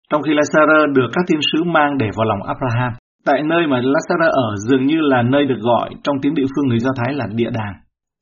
Trong 0.09 0.21
khi 0.21 0.31
Lazarus 0.39 0.93
được 0.93 1.09
các 1.13 1.25
thiên 1.27 1.39
sứ 1.51 1.63
mang 1.63 1.97
để 1.97 2.09
vào 2.17 2.25
lòng 2.31 2.41
Abraham, 2.53 2.93
tại 3.25 3.43
nơi 3.43 3.67
mà 3.67 3.79
Lazarus 3.79 4.31
ở 4.31 4.55
dường 4.67 4.85
như 4.85 4.97
là 5.01 5.21
nơi 5.21 5.45
được 5.45 5.59
gọi 5.61 5.89
trong 6.03 6.15
tiếng 6.21 6.33
địa 6.33 6.45
phương 6.45 6.67
người 6.67 6.79
Do 6.79 6.91
Thái 6.97 7.13
là 7.13 7.25
địa 7.35 7.51
đàng. 7.59 7.75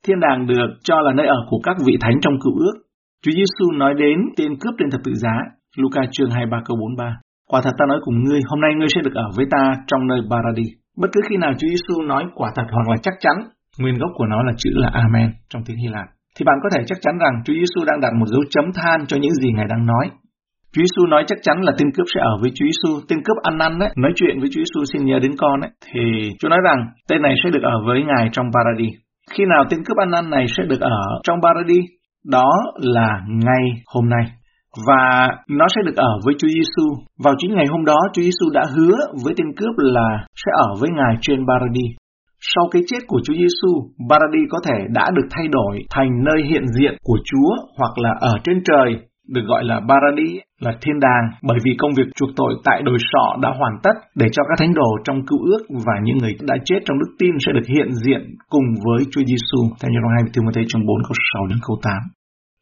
Thiên 0.06 0.20
đàng 0.20 0.46
được 0.46 0.68
cho 0.84 1.00
là 1.00 1.12
nơi 1.12 1.26
ở 1.26 1.40
của 1.50 1.60
các 1.62 1.76
vị 1.86 1.96
thánh 2.00 2.16
trong 2.22 2.34
cựu 2.44 2.54
ước. 2.58 2.76
Chúa 3.22 3.32
Giêsu 3.32 3.72
nói 3.72 3.94
đến 3.94 4.18
tên 4.36 4.56
cướp 4.60 4.74
trên 4.78 4.90
thập 4.90 5.00
tự 5.04 5.12
giá, 5.14 5.34
Luca 5.76 6.02
chương 6.12 6.30
23 6.30 6.58
câu 6.64 6.76
43. 6.76 7.16
Quả 7.50 7.60
thật 7.64 7.74
ta 7.78 7.84
nói 7.88 7.98
cùng 8.04 8.24
ngươi, 8.24 8.40
hôm 8.46 8.60
nay 8.60 8.70
ngươi 8.74 8.88
sẽ 8.94 9.00
được 9.04 9.14
ở 9.14 9.28
với 9.36 9.46
ta 9.50 9.72
trong 9.86 10.06
nơi 10.06 10.20
Paradis. 10.30 10.70
Bất 11.00 11.08
cứ 11.12 11.20
khi 11.28 11.36
nào 11.36 11.52
Chúa 11.58 11.68
Giêsu 11.68 12.02
nói 12.02 12.24
quả 12.34 12.50
thật 12.56 12.66
hoặc 12.70 12.86
là 12.90 12.96
chắc 13.02 13.14
chắn, 13.20 13.36
nguyên 13.78 13.98
gốc 13.98 14.10
của 14.14 14.26
nó 14.26 14.42
là 14.42 14.52
chữ 14.56 14.70
là 14.74 14.90
Amen 14.92 15.30
trong 15.48 15.62
tiếng 15.66 15.76
Hy 15.76 15.88
Lạp, 15.88 16.08
thì 16.36 16.44
bạn 16.44 16.58
có 16.62 16.68
thể 16.72 16.80
chắc 16.86 16.98
chắn 17.00 17.14
rằng 17.18 17.34
Chúa 17.44 17.54
Giêsu 17.54 17.84
đang 17.86 18.00
đặt 18.00 18.12
một 18.20 18.26
dấu 18.26 18.42
chấm 18.50 18.64
than 18.74 19.06
cho 19.06 19.16
những 19.16 19.34
gì 19.42 19.48
Ngài 19.52 19.66
đang 19.68 19.86
nói. 19.86 20.10
Chúa 20.74 20.82
Giêsu 20.82 21.06
nói 21.06 21.24
chắc 21.26 21.38
chắn 21.42 21.56
là 21.62 21.72
tên 21.78 21.88
cướp 21.94 22.06
sẽ 22.14 22.20
ở 22.20 22.34
với 22.40 22.50
Chúa 22.54 22.66
Giêsu, 22.66 22.90
tên 23.08 23.18
cướp 23.24 23.36
ăn 23.42 23.58
năn 23.58 23.78
đấy, 23.78 23.90
nói 23.96 24.12
chuyện 24.16 24.40
với 24.40 24.48
Chúa 24.52 24.62
Giêsu 24.64 24.80
xin 24.92 25.04
nhớ 25.04 25.18
đến 25.18 25.32
con 25.38 25.60
ấy, 25.60 25.70
thì 25.86 26.00
Chúa 26.38 26.48
nói 26.48 26.58
rằng 26.64 26.78
tên 27.08 27.22
này 27.22 27.34
sẽ 27.44 27.50
được 27.50 27.62
ở 27.62 27.76
với 27.86 27.98
Ngài 28.08 28.28
trong 28.32 28.46
Paradis. 28.54 28.94
Khi 29.32 29.44
nào 29.52 29.64
tên 29.70 29.84
cướp 29.84 29.96
ăn 29.96 30.10
năn 30.10 30.30
này 30.30 30.46
sẽ 30.56 30.62
được 30.70 30.80
ở 30.80 30.98
trong 31.22 31.38
Paradis? 31.44 31.84
Đó 32.30 32.50
là 32.76 33.08
ngay 33.44 33.64
hôm 33.94 34.08
nay 34.08 34.24
và 34.86 35.28
nó 35.48 35.66
sẽ 35.74 35.82
được 35.86 35.96
ở 35.96 36.12
với 36.24 36.34
Chúa 36.38 36.48
Giêsu. 36.48 36.86
Vào 37.24 37.34
chính 37.38 37.54
ngày 37.54 37.66
hôm 37.70 37.84
đó, 37.84 37.96
Chúa 38.12 38.22
Giêsu 38.22 38.46
đã 38.52 38.64
hứa 38.74 38.96
với 39.24 39.34
tên 39.36 39.46
cướp 39.56 39.74
là 39.76 40.26
sẽ 40.44 40.50
ở 40.54 40.68
với 40.80 40.90
Ngài 40.90 41.14
trên 41.20 41.40
Paradis. 41.48 41.90
Sau 42.54 42.64
cái 42.72 42.82
chết 42.86 42.98
của 43.06 43.20
Chúa 43.24 43.34
Giêsu, 43.34 43.70
Paradis 44.10 44.50
có 44.50 44.58
thể 44.66 44.78
đã 44.94 45.10
được 45.16 45.28
thay 45.30 45.48
đổi 45.48 45.78
thành 45.90 46.10
nơi 46.24 46.42
hiện 46.50 46.66
diện 46.66 46.94
của 47.02 47.18
Chúa 47.24 47.50
hoặc 47.78 47.98
là 47.98 48.10
ở 48.20 48.32
trên 48.44 48.62
trời, 48.64 48.96
được 49.28 49.44
gọi 49.46 49.64
là 49.64 49.80
Paradis 49.88 50.40
là 50.60 50.72
thiên 50.82 51.00
đàng 51.00 51.24
bởi 51.42 51.58
vì 51.64 51.72
công 51.78 51.92
việc 51.96 52.08
chuộc 52.16 52.30
tội 52.36 52.52
tại 52.64 52.82
đồi 52.82 52.98
sọ 53.12 53.36
đã 53.42 53.48
hoàn 53.58 53.74
tất 53.82 53.96
để 54.14 54.26
cho 54.32 54.42
các 54.48 54.56
thánh 54.58 54.74
đồ 54.74 54.90
trong 55.04 55.26
cựu 55.26 55.38
ước 55.50 55.62
và 55.86 55.94
những 56.02 56.18
người 56.18 56.34
đã 56.40 56.56
chết 56.64 56.80
trong 56.84 56.98
đức 56.98 57.10
tin 57.18 57.32
sẽ 57.46 57.52
được 57.52 57.66
hiện 57.74 57.88
diện 58.04 58.22
cùng 58.48 58.66
với 58.84 59.00
Chúa 59.12 59.24
Giêsu 59.30 59.60
theo 59.80 59.90
như 59.90 59.98
trong 60.02 60.14
2 60.16 60.30
Timothy 60.34 60.62
trong 60.68 60.82
4 60.86 61.02
câu 61.02 61.16
6 61.32 61.46
đến 61.46 61.58
câu 61.66 61.76
8. 61.82 61.92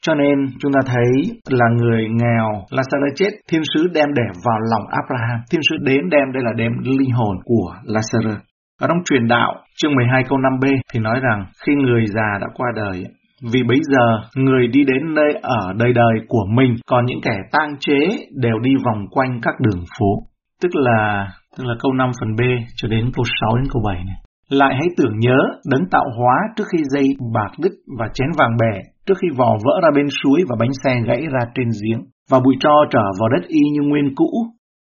Cho 0.06 0.14
nên 0.14 0.36
chúng 0.60 0.72
ta 0.72 0.80
thấy 0.86 1.08
là 1.50 1.66
người 1.78 2.08
nghèo 2.08 2.46
Lazarus 2.70 3.14
chết, 3.14 3.30
thiên 3.50 3.62
sứ 3.74 3.88
đem 3.94 4.08
để 4.14 4.22
vào 4.44 4.58
lòng 4.70 4.84
Abraham. 5.00 5.40
Thiên 5.50 5.60
sứ 5.70 5.76
đến 5.82 6.10
đem 6.10 6.32
đây 6.32 6.42
là 6.42 6.52
đem 6.56 6.72
linh 6.84 7.10
hồn 7.10 7.36
của 7.44 7.74
Lazarus. 7.84 8.38
Ở 8.80 8.86
trong 8.88 9.04
truyền 9.04 9.28
đạo, 9.28 9.54
chương 9.76 9.94
12 9.94 10.22
câu 10.28 10.38
5b 10.38 10.76
thì 10.92 11.00
nói 11.00 11.20
rằng 11.22 11.44
khi 11.66 11.74
người 11.74 12.06
già 12.06 12.38
đã 12.40 12.46
qua 12.54 12.68
đời, 12.76 13.04
vì 13.52 13.62
bây 13.68 13.78
giờ 13.82 14.18
người 14.34 14.66
đi 14.66 14.84
đến 14.84 15.14
nơi 15.14 15.32
ở 15.42 15.72
đời 15.78 15.92
đời 15.92 16.14
của 16.28 16.46
mình, 16.56 16.76
còn 16.86 17.06
những 17.06 17.20
kẻ 17.22 17.36
tang 17.52 17.76
chế 17.80 18.00
đều 18.36 18.58
đi 18.58 18.70
vòng 18.84 19.06
quanh 19.10 19.40
các 19.42 19.54
đường 19.60 19.84
phố. 19.98 20.22
Tức 20.62 20.68
là 20.74 21.28
tức 21.56 21.64
là 21.66 21.74
câu 21.82 21.92
5 21.92 22.10
phần 22.20 22.36
B 22.36 22.40
cho 22.76 22.88
đến 22.88 23.10
câu 23.14 23.24
6 23.40 23.56
đến 23.56 23.64
câu 23.72 23.82
7 23.84 23.96
này. 23.96 24.16
Lại 24.48 24.74
hãy 24.74 24.88
tưởng 24.96 25.18
nhớ 25.18 25.38
đấng 25.70 25.84
tạo 25.90 26.04
hóa 26.18 26.36
trước 26.56 26.64
khi 26.72 26.78
dây 26.90 27.04
bạc 27.34 27.52
đứt 27.62 27.72
và 27.98 28.08
chén 28.14 28.28
vàng 28.38 28.56
bẻ, 28.60 28.80
trước 29.06 29.14
khi 29.22 29.28
vò 29.36 29.56
vỡ 29.64 29.80
ra 29.82 29.88
bên 29.94 30.06
suối 30.22 30.40
và 30.48 30.56
bánh 30.60 30.72
xe 30.84 31.00
gãy 31.06 31.20
ra 31.32 31.40
trên 31.54 31.68
giếng, 31.82 32.00
và 32.30 32.40
bụi 32.44 32.54
tro 32.60 32.74
trở 32.90 33.04
vào 33.20 33.28
đất 33.28 33.48
y 33.48 33.60
như 33.72 33.80
nguyên 33.82 34.14
cũ, 34.14 34.30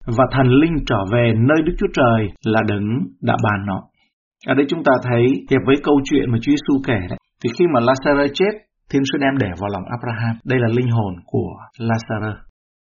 và 0.07 0.25
thần 0.33 0.47
linh 0.47 0.77
trở 0.87 1.05
về 1.13 1.33
nơi 1.37 1.63
Đức 1.65 1.73
Chúa 1.79 1.93
Trời 1.93 2.29
là 2.45 2.61
đấng 2.69 2.89
đã 3.23 3.37
bàn 3.45 3.67
nó. 3.67 3.83
Ở 4.47 4.55
đây 4.55 4.67
chúng 4.69 4.85
ta 4.85 4.93
thấy 5.03 5.27
hiệp 5.51 5.61
với 5.67 5.77
câu 5.83 6.01
chuyện 6.05 6.31
mà 6.33 6.39
Chúa 6.43 6.53
Giêsu 6.53 6.83
kể 6.87 6.99
đấy, 7.09 7.19
thì 7.45 7.51
khi 7.59 7.65
mà 7.75 7.81
Lazarus 7.81 8.29
chết, 8.35 8.53
Thiên 8.91 9.03
sứ 9.13 9.19
đem 9.19 9.35
để 9.39 9.51
vào 9.61 9.71
lòng 9.73 9.85
Abraham. 9.97 10.37
Đây 10.45 10.59
là 10.63 10.69
linh 10.77 10.91
hồn 10.91 11.15
của 11.27 11.51
Lazarus. 11.79 12.37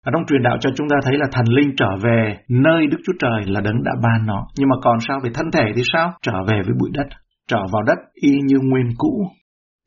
Ở 0.05 0.09
trong 0.13 0.25
truyền 0.27 0.43
đạo 0.43 0.57
cho 0.61 0.69
chúng 0.75 0.89
ta 0.89 0.95
thấy 1.03 1.15
là 1.17 1.27
thần 1.31 1.45
linh 1.57 1.71
trở 1.77 1.89
về 2.03 2.37
nơi 2.49 2.87
Đức 2.91 2.97
Chúa 3.05 3.17
Trời 3.19 3.53
là 3.53 3.61
đấng 3.61 3.83
đã 3.83 3.91
ban 4.03 4.25
nó. 4.25 4.47
Nhưng 4.57 4.69
mà 4.69 4.75
còn 4.83 4.97
sao 5.07 5.19
về 5.23 5.29
thân 5.33 5.51
thể 5.53 5.65
thì 5.75 5.81
sao? 5.93 6.13
Trở 6.21 6.37
về 6.47 6.61
với 6.65 6.73
bụi 6.79 6.89
đất, 6.93 7.07
trở 7.47 7.61
vào 7.73 7.83
đất 7.83 7.99
y 8.13 8.31
như 8.47 8.57
nguyên 8.63 8.89
cũ. 8.97 9.27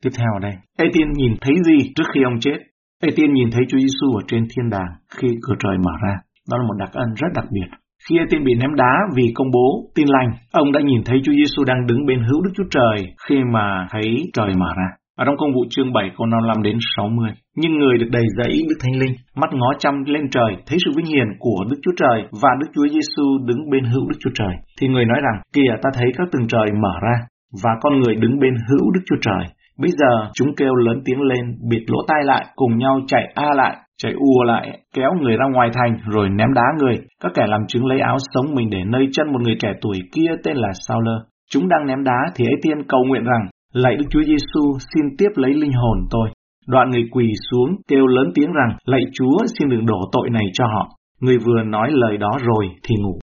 Tiếp 0.03 0.09
theo 0.17 0.33
ở 0.33 0.39
đây, 0.39 0.55
Ê-tiên 0.77 1.11
nhìn 1.13 1.33
thấy 1.41 1.53
gì 1.65 1.93
trước 1.95 2.03
khi 2.13 2.21
ông 2.23 2.39
chết? 2.39 2.57
Ê-tiên 3.03 3.33
nhìn 3.33 3.49
thấy 3.51 3.63
Chúa 3.69 3.77
Giêsu 3.77 4.07
ở 4.15 4.21
trên 4.27 4.47
thiên 4.51 4.69
đàng 4.69 4.91
khi 5.17 5.27
cửa 5.41 5.55
trời 5.59 5.77
mở 5.77 5.91
ra. 6.07 6.15
Đó 6.51 6.57
là 6.57 6.63
một 6.63 6.75
đặc 6.79 6.89
ân 6.93 7.13
rất 7.15 7.27
đặc 7.35 7.45
biệt. 7.51 7.69
Khi 8.09 8.17
Ê-tiên 8.17 8.43
bị 8.43 8.53
ném 8.61 8.73
đá 8.75 8.93
vì 9.15 9.25
công 9.35 9.51
bố 9.51 9.67
tin 9.95 10.07
lành, 10.07 10.29
ông 10.51 10.71
đã 10.71 10.79
nhìn 10.81 11.01
thấy 11.05 11.17
Chúa 11.23 11.35
Giêsu 11.39 11.63
đang 11.63 11.87
đứng 11.87 12.05
bên 12.05 12.19
hữu 12.27 12.41
Đức 12.41 12.51
Chúa 12.55 12.69
Trời 12.75 12.97
khi 13.27 13.37
mà 13.53 13.87
thấy 13.91 14.07
trời 14.33 14.49
mở 14.61 14.71
ra. 14.77 14.87
Ở 15.17 15.25
trong 15.25 15.37
công 15.37 15.53
vụ 15.53 15.63
chương 15.69 15.93
7 15.93 16.11
câu 16.17 16.27
55 16.27 16.63
đến 16.63 16.77
60, 16.97 17.29
nhưng 17.55 17.73
người 17.79 17.97
được 17.97 18.09
đầy 18.11 18.25
dẫy 18.37 18.53
Đức 18.69 18.77
Thánh 18.83 18.99
Linh, 19.01 19.15
mắt 19.41 19.49
ngó 19.53 19.69
chăm 19.79 19.93
lên 20.03 20.29
trời, 20.31 20.51
thấy 20.67 20.77
sự 20.85 20.91
vinh 20.95 21.05
hiển 21.05 21.27
của 21.39 21.59
Đức 21.69 21.79
Chúa 21.83 21.95
Trời 22.01 22.17
và 22.41 22.49
Đức 22.59 22.69
Chúa 22.75 22.87
Giêsu 22.93 23.25
đứng 23.47 23.69
bên 23.71 23.83
hữu 23.91 24.09
Đức 24.09 24.17
Chúa 24.19 24.33
Trời, 24.39 24.53
thì 24.77 24.87
người 24.87 25.05
nói 25.05 25.19
rằng, 25.25 25.37
kìa 25.53 25.73
ta 25.83 25.89
thấy 25.93 26.07
các 26.17 26.27
tầng 26.31 26.47
trời 26.47 26.67
mở 26.83 26.95
ra, 27.05 27.15
và 27.63 27.71
con 27.81 27.99
người 27.99 28.15
đứng 28.15 28.39
bên 28.39 28.53
hữu 28.67 28.91
Đức 28.93 29.03
Chúa 29.05 29.21
Trời. 29.21 29.43
Bây 29.79 29.91
giờ 29.91 30.29
chúng 30.33 30.55
kêu 30.55 30.75
lớn 30.75 31.01
tiếng 31.05 31.21
lên, 31.21 31.45
bịt 31.69 31.83
lỗ 31.87 31.97
tai 32.07 32.23
lại, 32.23 32.45
cùng 32.55 32.77
nhau 32.77 32.99
chạy 33.07 33.31
a 33.35 33.53
lại, 33.55 33.77
chạy 33.97 34.13
ùa 34.13 34.43
lại, 34.43 34.79
kéo 34.93 35.11
người 35.21 35.37
ra 35.37 35.45
ngoài 35.53 35.69
thành, 35.73 35.97
rồi 36.11 36.29
ném 36.29 36.53
đá 36.53 36.63
người. 36.79 36.95
Các 37.21 37.31
kẻ 37.35 37.43
làm 37.47 37.61
chứng 37.67 37.85
lấy 37.85 37.99
áo 37.99 38.17
sống 38.33 38.45
mình 38.55 38.69
để 38.69 38.83
nơi 38.85 39.07
chân 39.11 39.27
một 39.33 39.41
người 39.41 39.55
trẻ 39.59 39.73
tuổi 39.81 39.97
kia 40.11 40.31
tên 40.43 40.57
là 40.57 40.69
Sauler. 40.87 41.19
Chúng 41.51 41.67
đang 41.67 41.87
ném 41.87 42.03
đá 42.03 42.19
thì 42.35 42.45
ấy 42.45 42.55
tiên 42.61 42.77
cầu 42.87 43.03
nguyện 43.07 43.23
rằng 43.23 43.49
Lạy 43.83 43.95
Đức 43.95 44.05
Chúa 44.09 44.23
Giêsu 44.23 44.77
xin 44.93 45.05
tiếp 45.17 45.29
lấy 45.35 45.53
linh 45.53 45.71
hồn 45.73 45.97
tôi. 46.11 46.29
Đoạn 46.67 46.89
người 46.89 47.03
quỳ 47.11 47.33
xuống 47.51 47.69
kêu 47.87 48.07
lớn 48.07 48.31
tiếng 48.35 48.51
rằng, 48.51 48.77
lạy 48.85 49.01
Chúa 49.13 49.37
xin 49.59 49.69
đừng 49.69 49.85
đổ 49.85 49.99
tội 50.11 50.29
này 50.29 50.45
cho 50.53 50.65
họ. 50.65 50.87
Người 51.21 51.37
vừa 51.37 51.63
nói 51.63 51.89
lời 51.91 52.17
đó 52.17 52.31
rồi 52.41 52.65
thì 52.83 52.95
ngủ. 52.99 53.19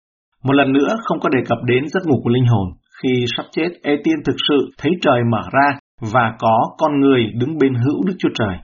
Một 0.44 0.52
lần 0.52 0.72
nữa 0.72 0.96
không 1.04 1.20
có 1.20 1.28
đề 1.28 1.38
cập 1.48 1.58
đến 1.64 1.84
giấc 1.88 2.06
ngủ 2.06 2.20
của 2.22 2.30
linh 2.30 2.46
hồn. 2.46 2.68
Khi 3.02 3.24
sắp 3.36 3.46
chết, 3.50 3.68
Ê 3.82 3.96
Tiên 4.04 4.16
thực 4.24 4.36
sự 4.48 4.70
thấy 4.78 4.92
trời 5.00 5.20
mở 5.32 5.42
ra 5.52 5.78
và 6.00 6.34
có 6.38 6.56
con 6.78 7.00
người 7.00 7.32
đứng 7.40 7.58
bên 7.58 7.74
hữu 7.74 8.04
Đức 8.06 8.14
Chúa 8.18 8.34
Trời. 8.34 8.56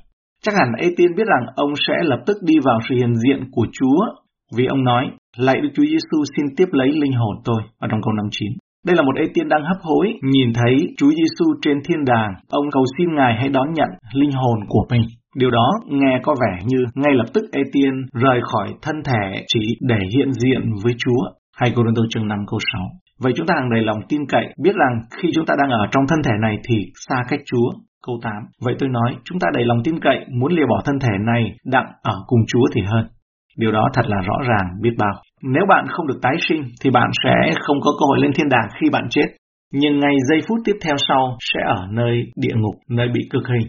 Chắc 0.44 0.54
hẳn 0.54 0.68
Ê 0.78 0.88
Tiên 0.96 1.14
biết 1.16 1.24
rằng 1.26 1.46
ông 1.56 1.72
sẽ 1.88 1.94
lập 2.02 2.20
tức 2.26 2.36
đi 2.42 2.54
vào 2.64 2.78
sự 2.88 2.94
hiện 2.94 3.14
diện 3.14 3.50
của 3.52 3.66
Chúa 3.72 4.22
vì 4.56 4.66
ông 4.66 4.84
nói, 4.84 5.10
lạy 5.36 5.60
Đức 5.62 5.68
Chúa 5.74 5.82
Giêsu 5.82 6.24
xin 6.36 6.46
tiếp 6.56 6.68
lấy 6.72 6.88
linh 6.92 7.12
hồn 7.12 7.36
tôi 7.44 7.62
ở 7.78 7.88
trong 7.90 8.00
câu 8.02 8.12
59. 8.12 8.52
Đây 8.86 8.96
là 8.96 9.02
một 9.02 9.16
ê 9.16 9.26
tiên 9.34 9.48
đang 9.48 9.64
hấp 9.64 9.76
hối, 9.82 10.06
nhìn 10.32 10.52
thấy 10.54 10.74
Chúa 10.98 11.10
Giêsu 11.10 11.46
trên 11.62 11.76
thiên 11.84 12.04
đàng, 12.04 12.32
ông 12.48 12.66
cầu 12.72 12.84
xin 12.98 13.14
Ngài 13.14 13.34
hãy 13.38 13.48
đón 13.48 13.72
nhận 13.74 13.88
linh 14.14 14.32
hồn 14.32 14.58
của 14.68 14.86
mình. 14.90 15.02
Điều 15.36 15.50
đó 15.50 15.70
nghe 15.88 16.20
có 16.22 16.34
vẻ 16.40 16.62
như 16.66 16.78
ngay 16.94 17.14
lập 17.14 17.26
tức 17.34 17.44
Etienne 17.52 17.98
rời 18.12 18.40
khỏi 18.42 18.68
thân 18.82 18.96
thể 19.04 19.44
chỉ 19.46 19.60
để 19.80 19.98
hiện 20.14 20.32
diện 20.32 20.62
với 20.84 20.94
Chúa. 20.98 21.22
Hay 21.56 21.72
Cô-rinh-tô 21.76 22.02
chương 22.10 22.28
5 22.28 22.38
câu 22.46 22.58
6. 22.72 22.82
Vậy 23.22 23.32
chúng 23.36 23.46
ta 23.46 23.54
hàng 23.54 23.70
đầy 23.70 23.82
lòng 23.82 24.00
tin 24.08 24.20
cậy, 24.28 24.46
biết 24.62 24.74
rằng 24.74 25.00
khi 25.16 25.28
chúng 25.34 25.46
ta 25.46 25.54
đang 25.58 25.70
ở 25.70 25.86
trong 25.90 26.04
thân 26.08 26.22
thể 26.22 26.32
này 26.42 26.58
thì 26.68 26.76
xa 27.08 27.16
cách 27.28 27.40
Chúa. 27.46 27.70
Câu 28.06 28.18
8. 28.22 28.32
Vậy 28.64 28.74
tôi 28.78 28.88
nói, 28.88 29.16
chúng 29.24 29.38
ta 29.38 29.48
đầy 29.54 29.64
lòng 29.64 29.78
tin 29.84 30.00
cậy, 30.00 30.18
muốn 30.38 30.52
lìa 30.52 30.66
bỏ 30.66 30.82
thân 30.84 30.98
thể 30.98 31.14
này, 31.26 31.42
đặng 31.64 31.86
ở 32.02 32.14
cùng 32.26 32.40
Chúa 32.46 32.64
thì 32.74 32.82
hơn. 32.86 33.06
Điều 33.56 33.72
đó 33.72 33.88
thật 33.94 34.06
là 34.06 34.16
rõ 34.26 34.36
ràng 34.48 34.66
biết 34.82 34.94
bao. 34.98 35.12
Nếu 35.42 35.64
bạn 35.68 35.84
không 35.88 36.06
được 36.06 36.18
tái 36.22 36.36
sinh 36.48 36.62
thì 36.84 36.90
bạn 36.90 37.10
sẽ 37.24 37.34
không 37.60 37.80
có 37.80 37.90
cơ 38.00 38.04
hội 38.08 38.18
lên 38.20 38.32
thiên 38.34 38.48
đàng 38.48 38.68
khi 38.80 38.90
bạn 38.90 39.04
chết. 39.10 39.26
Nhưng 39.72 40.00
ngay 40.00 40.14
giây 40.28 40.40
phút 40.48 40.58
tiếp 40.64 40.76
theo 40.84 40.94
sau 41.08 41.36
sẽ 41.52 41.60
ở 41.66 41.86
nơi 41.90 42.24
địa 42.36 42.54
ngục, 42.56 42.74
nơi 42.90 43.08
bị 43.14 43.20
cực 43.30 43.42
hình. 43.48 43.68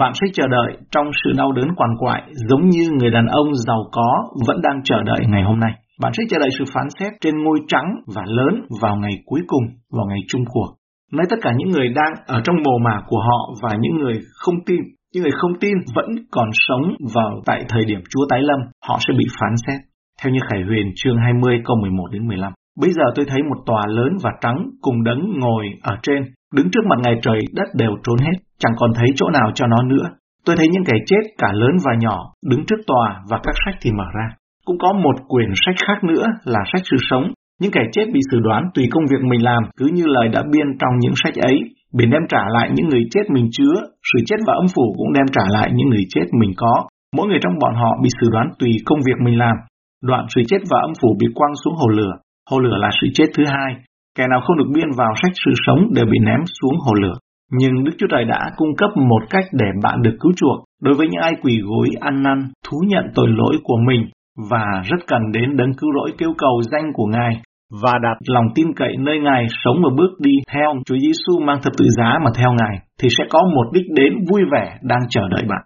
Bạn 0.00 0.12
sẽ 0.14 0.26
chờ 0.32 0.46
đợi 0.46 0.78
trong 0.90 1.06
sự 1.24 1.32
đau 1.36 1.52
đớn 1.52 1.68
quằn 1.76 1.90
quại 1.98 2.22
giống 2.34 2.68
như 2.68 2.90
người 2.98 3.10
đàn 3.10 3.26
ông 3.26 3.54
giàu 3.54 3.84
có 3.92 4.24
vẫn 4.46 4.56
đang 4.62 4.82
chờ 4.84 5.02
đợi 5.02 5.20
ngày 5.28 5.42
hôm 5.42 5.60
nay. 5.60 5.72
Bạn 6.00 6.12
sẽ 6.16 6.22
chờ 6.30 6.38
đợi 6.38 6.48
sự 6.58 6.64
phán 6.74 6.86
xét 6.98 7.12
trên 7.20 7.34
ngôi 7.44 7.58
trắng 7.68 7.88
và 8.14 8.22
lớn 8.26 8.54
vào 8.80 8.96
ngày 8.96 9.12
cuối 9.26 9.40
cùng, 9.46 9.64
vào 9.90 10.06
ngày 10.06 10.18
chung 10.28 10.44
cuộc. 10.48 10.74
Nơi 11.12 11.26
tất 11.30 11.36
cả 11.42 11.52
những 11.56 11.68
người 11.68 11.88
đang 11.88 12.12
ở 12.26 12.40
trong 12.44 12.56
mồ 12.64 12.78
mả 12.84 12.96
của 13.06 13.20
họ 13.20 13.54
và 13.62 13.76
những 13.80 13.96
người 13.98 14.20
không 14.34 14.54
tin, 14.66 14.80
những 15.12 15.22
người 15.22 15.32
không 15.34 15.58
tin 15.60 15.74
vẫn 15.94 16.06
còn 16.30 16.48
sống 16.68 16.82
vào 17.14 17.42
tại 17.46 17.64
thời 17.68 17.84
điểm 17.84 18.00
Chúa 18.10 18.26
tái 18.30 18.42
lâm, 18.42 18.60
họ 18.88 18.98
sẽ 19.08 19.14
bị 19.18 19.24
phán 19.40 19.54
xét. 19.66 19.80
Theo 20.22 20.32
như 20.32 20.40
Khải 20.50 20.62
Huyền 20.62 20.92
chương 20.96 21.16
20 21.16 21.62
câu 21.64 21.76
11 21.80 22.04
đến 22.12 22.26
15. 22.26 22.52
Bây 22.80 22.92
giờ 22.92 23.02
tôi 23.14 23.24
thấy 23.28 23.42
một 23.42 23.62
tòa 23.66 23.82
lớn 23.88 24.12
và 24.22 24.30
trắng 24.40 24.70
cùng 24.80 25.04
đấng 25.04 25.20
ngồi 25.40 25.64
ở 25.82 25.96
trên, 26.02 26.22
đứng 26.54 26.68
trước 26.72 26.84
mặt 26.88 26.98
ngày 27.02 27.14
trời 27.22 27.40
đất 27.52 27.68
đều 27.74 27.90
trốn 28.04 28.16
hết, 28.18 28.38
chẳng 28.58 28.72
còn 28.76 28.90
thấy 28.94 29.08
chỗ 29.16 29.26
nào 29.30 29.50
cho 29.54 29.66
nó 29.66 29.82
nữa. 29.82 30.06
Tôi 30.44 30.56
thấy 30.56 30.66
những 30.72 30.84
kẻ 30.84 30.96
chết 31.06 31.22
cả 31.38 31.48
lớn 31.52 31.76
và 31.84 31.92
nhỏ 31.98 32.32
đứng 32.50 32.64
trước 32.66 32.80
tòa 32.86 33.22
và 33.30 33.38
các 33.42 33.54
sách 33.64 33.74
thì 33.80 33.90
mở 33.92 34.04
ra. 34.14 34.28
Cũng 34.64 34.78
có 34.78 34.92
một 34.92 35.16
quyển 35.28 35.50
sách 35.66 35.76
khác 35.86 36.04
nữa 36.04 36.26
là 36.44 36.60
sách 36.72 36.82
sự 36.90 36.96
sống. 37.10 37.24
Những 37.60 37.72
kẻ 37.72 37.80
chết 37.92 38.06
bị 38.14 38.20
xử 38.30 38.38
đoán 38.40 38.62
tùy 38.74 38.84
công 38.90 39.04
việc 39.10 39.22
mình 39.30 39.42
làm 39.44 39.62
cứ 39.76 39.86
như 39.94 40.04
lời 40.06 40.28
đã 40.28 40.42
biên 40.52 40.68
trong 40.80 40.94
những 41.00 41.12
sách 41.22 41.34
ấy. 41.34 41.56
Biển 41.96 42.10
đem 42.10 42.22
trả 42.28 42.42
lại 42.56 42.70
những 42.74 42.88
người 42.88 43.04
chết 43.10 43.24
mình 43.34 43.48
chứa, 43.52 43.74
sự 44.12 44.18
chết 44.26 44.36
và 44.46 44.54
âm 44.62 44.66
phủ 44.74 44.94
cũng 44.98 45.12
đem 45.12 45.26
trả 45.32 45.44
lại 45.56 45.70
những 45.74 45.88
người 45.88 46.04
chết 46.08 46.26
mình 46.40 46.52
có. 46.56 46.74
Mỗi 47.16 47.26
người 47.26 47.38
trong 47.42 47.58
bọn 47.60 47.74
họ 47.74 47.90
bị 48.02 48.08
xử 48.20 48.26
đoán 48.32 48.46
tùy 48.58 48.70
công 48.84 48.98
việc 49.06 49.18
mình 49.24 49.38
làm. 49.38 49.56
Đoạn 50.02 50.26
sự 50.34 50.42
chết 50.48 50.58
và 50.70 50.78
âm 50.80 50.92
phủ 51.02 51.16
bị 51.20 51.26
quăng 51.34 51.54
xuống 51.64 51.74
hồ 51.74 51.88
lửa. 51.88 52.12
Hồ 52.50 52.58
lửa 52.58 52.76
là 52.76 52.90
sự 53.00 53.06
chết 53.14 53.26
thứ 53.34 53.44
hai. 53.46 53.70
Kẻ 54.18 54.24
nào 54.30 54.40
không 54.44 54.58
được 54.58 54.70
biên 54.74 54.90
vào 54.96 55.12
sách 55.22 55.32
sự 55.44 55.50
sống 55.66 55.80
đều 55.94 56.06
bị 56.06 56.18
ném 56.26 56.40
xuống 56.60 56.76
hồ 56.86 56.94
lửa. 56.94 57.14
Nhưng 57.58 57.84
Đức 57.84 57.92
Chúa 57.98 58.06
Trời 58.10 58.24
đã 58.24 58.40
cung 58.56 58.76
cấp 58.76 58.90
một 58.96 59.22
cách 59.30 59.44
để 59.52 59.66
bạn 59.82 60.02
được 60.02 60.16
cứu 60.20 60.32
chuộc 60.36 60.64
đối 60.82 60.94
với 60.94 61.08
những 61.08 61.20
ai 61.22 61.32
quỳ 61.42 61.60
gối 61.64 61.88
ăn 62.00 62.22
năn, 62.22 62.38
thú 62.66 62.78
nhận 62.88 63.04
tội 63.14 63.28
lỗi 63.28 63.56
của 63.64 63.78
mình 63.86 64.10
và 64.50 64.66
rất 64.84 65.06
cần 65.06 65.22
đến 65.32 65.56
đấng 65.56 65.74
cứu 65.74 65.90
rỗi 65.94 66.10
kêu 66.18 66.32
cầu 66.38 66.62
danh 66.72 66.92
của 66.94 67.06
Ngài 67.06 67.42
và 67.82 67.92
đặt 68.02 68.16
lòng 68.26 68.46
tin 68.54 68.66
cậy 68.76 68.96
nơi 68.98 69.18
Ngài 69.20 69.46
sống 69.64 69.76
và 69.84 69.90
bước 69.96 70.20
đi 70.20 70.30
theo 70.52 70.74
Chúa 70.86 70.96
Giêsu 70.96 71.40
mang 71.46 71.58
thập 71.62 71.72
tự 71.78 71.84
giá 71.98 72.18
mà 72.24 72.30
theo 72.38 72.50
Ngài 72.52 72.78
thì 73.00 73.08
sẽ 73.18 73.24
có 73.30 73.40
một 73.54 73.66
đích 73.72 73.86
đến 73.96 74.12
vui 74.30 74.42
vẻ 74.52 74.78
đang 74.82 75.00
chờ 75.10 75.28
đợi 75.30 75.42
bạn. 75.48 75.62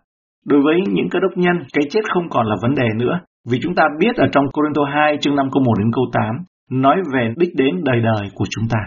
Đối 0.47 0.63
với 0.63 0.77
những 0.89 1.09
cơ 1.11 1.19
đốc 1.21 1.33
nhân, 1.37 1.57
cái 1.73 1.85
chết 1.91 2.01
không 2.15 2.29
còn 2.31 2.47
là 2.47 2.57
vấn 2.63 2.75
đề 2.75 2.89
nữa, 2.97 3.21
vì 3.51 3.59
chúng 3.63 3.75
ta 3.75 3.83
biết 3.99 4.17
ở 4.17 4.27
trong 4.33 4.45
Corinto 4.53 4.85
2 4.85 5.19
chương 5.21 5.37
5 5.37 5.47
câu 5.53 5.63
1 5.67 5.73
đến 5.79 5.91
câu 5.95 6.05
8 6.13 6.25
nói 6.71 6.97
về 7.15 7.35
đích 7.37 7.51
đến 7.57 7.75
đời 7.85 8.01
đời 8.01 8.29
của 8.35 8.45
chúng 8.51 8.65
ta. 8.71 8.79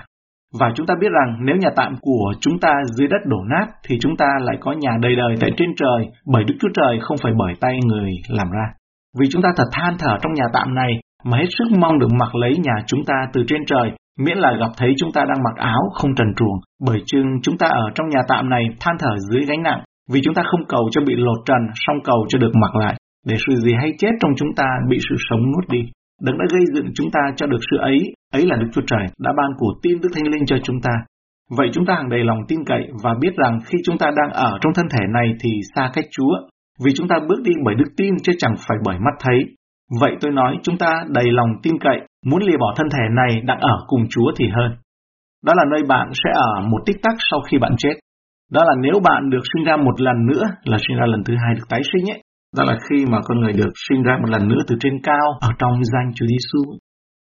Và 0.59 0.71
chúng 0.75 0.85
ta 0.85 0.93
biết 1.01 1.07
rằng 1.11 1.38
nếu 1.45 1.55
nhà 1.55 1.69
tạm 1.75 1.95
của 2.01 2.33
chúng 2.41 2.59
ta 2.59 2.73
dưới 2.97 3.07
đất 3.07 3.21
đổ 3.25 3.38
nát 3.50 3.65
thì 3.88 3.97
chúng 4.01 4.17
ta 4.17 4.25
lại 4.41 4.57
có 4.59 4.71
nhà 4.71 4.91
đời 5.01 5.15
đời 5.15 5.35
tại 5.41 5.51
trên 5.57 5.69
trời 5.77 6.07
bởi 6.25 6.43
Đức 6.43 6.55
Chúa 6.59 6.69
Trời 6.73 7.00
không 7.01 7.17
phải 7.23 7.33
bởi 7.38 7.53
tay 7.61 7.79
người 7.85 8.11
làm 8.29 8.51
ra. 8.51 8.65
Vì 9.19 9.27
chúng 9.31 9.41
ta 9.41 9.49
thật 9.57 9.69
than 9.71 9.93
thở 9.99 10.17
trong 10.21 10.33
nhà 10.33 10.45
tạm 10.53 10.75
này 10.75 10.91
mà 11.23 11.37
hết 11.37 11.49
sức 11.57 11.77
mong 11.79 11.99
được 11.99 12.11
mặc 12.19 12.35
lấy 12.35 12.57
nhà 12.57 12.75
chúng 12.87 13.05
ta 13.05 13.15
từ 13.33 13.43
trên 13.47 13.61
trời, 13.65 13.91
miễn 14.19 14.37
là 14.37 14.51
gặp 14.59 14.71
thấy 14.77 14.93
chúng 14.97 15.11
ta 15.11 15.21
đang 15.29 15.43
mặc 15.43 15.55
áo 15.55 15.81
không 15.93 16.15
trần 16.15 16.27
truồng, 16.37 16.57
bởi 16.87 16.99
chừng 17.05 17.27
chúng 17.43 17.57
ta 17.57 17.67
ở 17.67 17.85
trong 17.95 18.09
nhà 18.09 18.21
tạm 18.27 18.49
này 18.49 18.63
than 18.79 18.95
thở 18.99 19.15
dưới 19.31 19.45
gánh 19.45 19.63
nặng, 19.63 19.83
vì 20.11 20.21
chúng 20.23 20.33
ta 20.33 20.43
không 20.45 20.65
cầu 20.67 20.89
cho 20.91 21.01
bị 21.07 21.13
lột 21.17 21.39
trần, 21.45 21.61
song 21.87 21.97
cầu 22.03 22.25
cho 22.29 22.39
được 22.39 22.51
mặc 22.61 22.75
lại, 22.75 22.95
để 23.27 23.35
sự 23.47 23.55
gì 23.55 23.73
hay 23.79 23.91
chết 23.99 24.11
trong 24.19 24.31
chúng 24.37 24.53
ta 24.55 24.65
bị 24.89 24.97
sự 25.09 25.15
sống 25.29 25.39
nuốt 25.51 25.69
đi. 25.69 25.81
Đấng 26.25 26.37
đã 26.37 26.45
gây 26.53 26.61
dựng 26.73 26.91
chúng 26.95 27.11
ta 27.11 27.19
cho 27.35 27.47
được 27.47 27.59
sự 27.71 27.77
ấy, 27.77 28.13
ấy 28.33 28.45
là 28.45 28.55
Đức 28.55 28.67
Chúa 28.73 28.81
Trời, 28.87 29.05
đã 29.19 29.31
ban 29.37 29.51
của 29.57 29.73
tin 29.83 30.01
Đức 30.01 30.09
Thánh 30.15 30.27
Linh 30.27 30.45
cho 30.45 30.57
chúng 30.63 30.81
ta. 30.81 30.91
Vậy 31.57 31.67
chúng 31.73 31.85
ta 31.85 31.93
hàng 31.93 32.09
đầy 32.09 32.23
lòng 32.23 32.39
tin 32.47 32.59
cậy 32.65 32.87
và 33.03 33.13
biết 33.21 33.33
rằng 33.37 33.59
khi 33.65 33.77
chúng 33.85 33.97
ta 33.97 34.07
đang 34.17 34.29
ở 34.33 34.57
trong 34.61 34.73
thân 34.73 34.85
thể 34.91 35.05
này 35.13 35.33
thì 35.41 35.51
xa 35.75 35.89
cách 35.93 36.05
Chúa, 36.11 36.33
vì 36.83 36.91
chúng 36.95 37.07
ta 37.07 37.15
bước 37.27 37.41
đi 37.43 37.51
bởi 37.65 37.75
đức 37.75 37.91
tin 37.97 38.13
chứ 38.23 38.33
chẳng 38.37 38.55
phải 38.67 38.77
bởi 38.85 38.97
mắt 38.99 39.15
thấy. 39.19 39.39
Vậy 39.99 40.15
tôi 40.21 40.31
nói 40.31 40.57
chúng 40.63 40.77
ta 40.77 41.03
đầy 41.09 41.25
lòng 41.31 41.49
tin 41.63 41.73
cậy, 41.79 41.99
muốn 42.25 42.43
lìa 42.43 42.57
bỏ 42.57 42.73
thân 42.77 42.87
thể 42.89 43.03
này 43.15 43.41
đang 43.45 43.59
ở 43.59 43.77
cùng 43.87 44.03
Chúa 44.09 44.31
thì 44.37 44.45
hơn. 44.47 44.71
Đó 45.45 45.53
là 45.55 45.63
nơi 45.71 45.83
bạn 45.87 46.07
sẽ 46.13 46.29
ở 46.33 46.61
một 46.67 46.79
tích 46.85 46.97
tắc 47.03 47.13
sau 47.31 47.39
khi 47.51 47.57
bạn 47.57 47.75
chết. 47.77 47.93
Đó 48.51 48.61
là 48.63 48.73
nếu 48.81 48.99
bạn 49.03 49.29
được 49.29 49.43
sinh 49.53 49.63
ra 49.63 49.77
một 49.77 50.01
lần 50.01 50.25
nữa 50.25 50.43
là 50.63 50.77
sinh 50.87 50.97
ra 50.97 51.05
lần 51.05 51.23
thứ 51.23 51.33
hai 51.45 51.55
được 51.55 51.65
tái 51.69 51.81
sinh 51.93 52.09
ấy. 52.09 52.21
Đó 52.57 52.63
là 52.63 52.77
khi 52.89 53.05
mà 53.05 53.17
con 53.23 53.39
người 53.39 53.53
được 53.53 53.71
sinh 53.89 54.03
ra 54.03 54.17
một 54.21 54.29
lần 54.29 54.47
nữa 54.47 54.61
từ 54.67 54.75
trên 54.79 54.93
cao 55.03 55.27
ở 55.41 55.49
trong 55.59 55.83
danh 55.83 56.11
Chúa 56.15 56.25
Giêsu. 56.25 56.77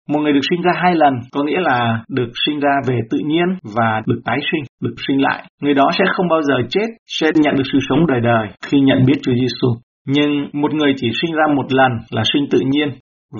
Một 0.08 0.20
người 0.20 0.34
được 0.34 0.46
sinh 0.50 0.62
ra 0.62 0.72
hai 0.76 0.96
lần 0.96 1.14
có 1.32 1.44
nghĩa 1.44 1.60
là 1.60 2.04
được 2.10 2.32
sinh 2.46 2.60
ra 2.60 2.74
về 2.88 3.00
tự 3.10 3.18
nhiên 3.26 3.48
và 3.76 4.02
được 4.06 4.20
tái 4.26 4.40
sinh, 4.52 4.64
được 4.82 4.96
sinh 5.08 5.22
lại. 5.22 5.44
Người 5.62 5.74
đó 5.74 5.90
sẽ 6.00 6.06
không 6.16 6.28
bao 6.28 6.42
giờ 6.42 6.56
chết, 6.70 6.88
sẽ 7.08 7.28
nhận 7.36 7.56
được 7.56 7.68
sự 7.72 7.80
sống 7.90 8.08
đời 8.08 8.22
đời 8.22 8.48
khi 8.66 8.80
nhận 8.80 9.06
biết 9.06 9.20
Chúa 9.24 9.34
Giêsu. 9.34 9.68
Nhưng 10.08 10.50
một 10.54 10.74
người 10.74 10.94
chỉ 10.98 11.10
sinh 11.22 11.36
ra 11.36 11.44
một 11.56 11.74
lần 11.74 11.92
là 12.12 12.24
sinh 12.34 12.46
tự 12.52 12.60
nhiên 12.72 12.90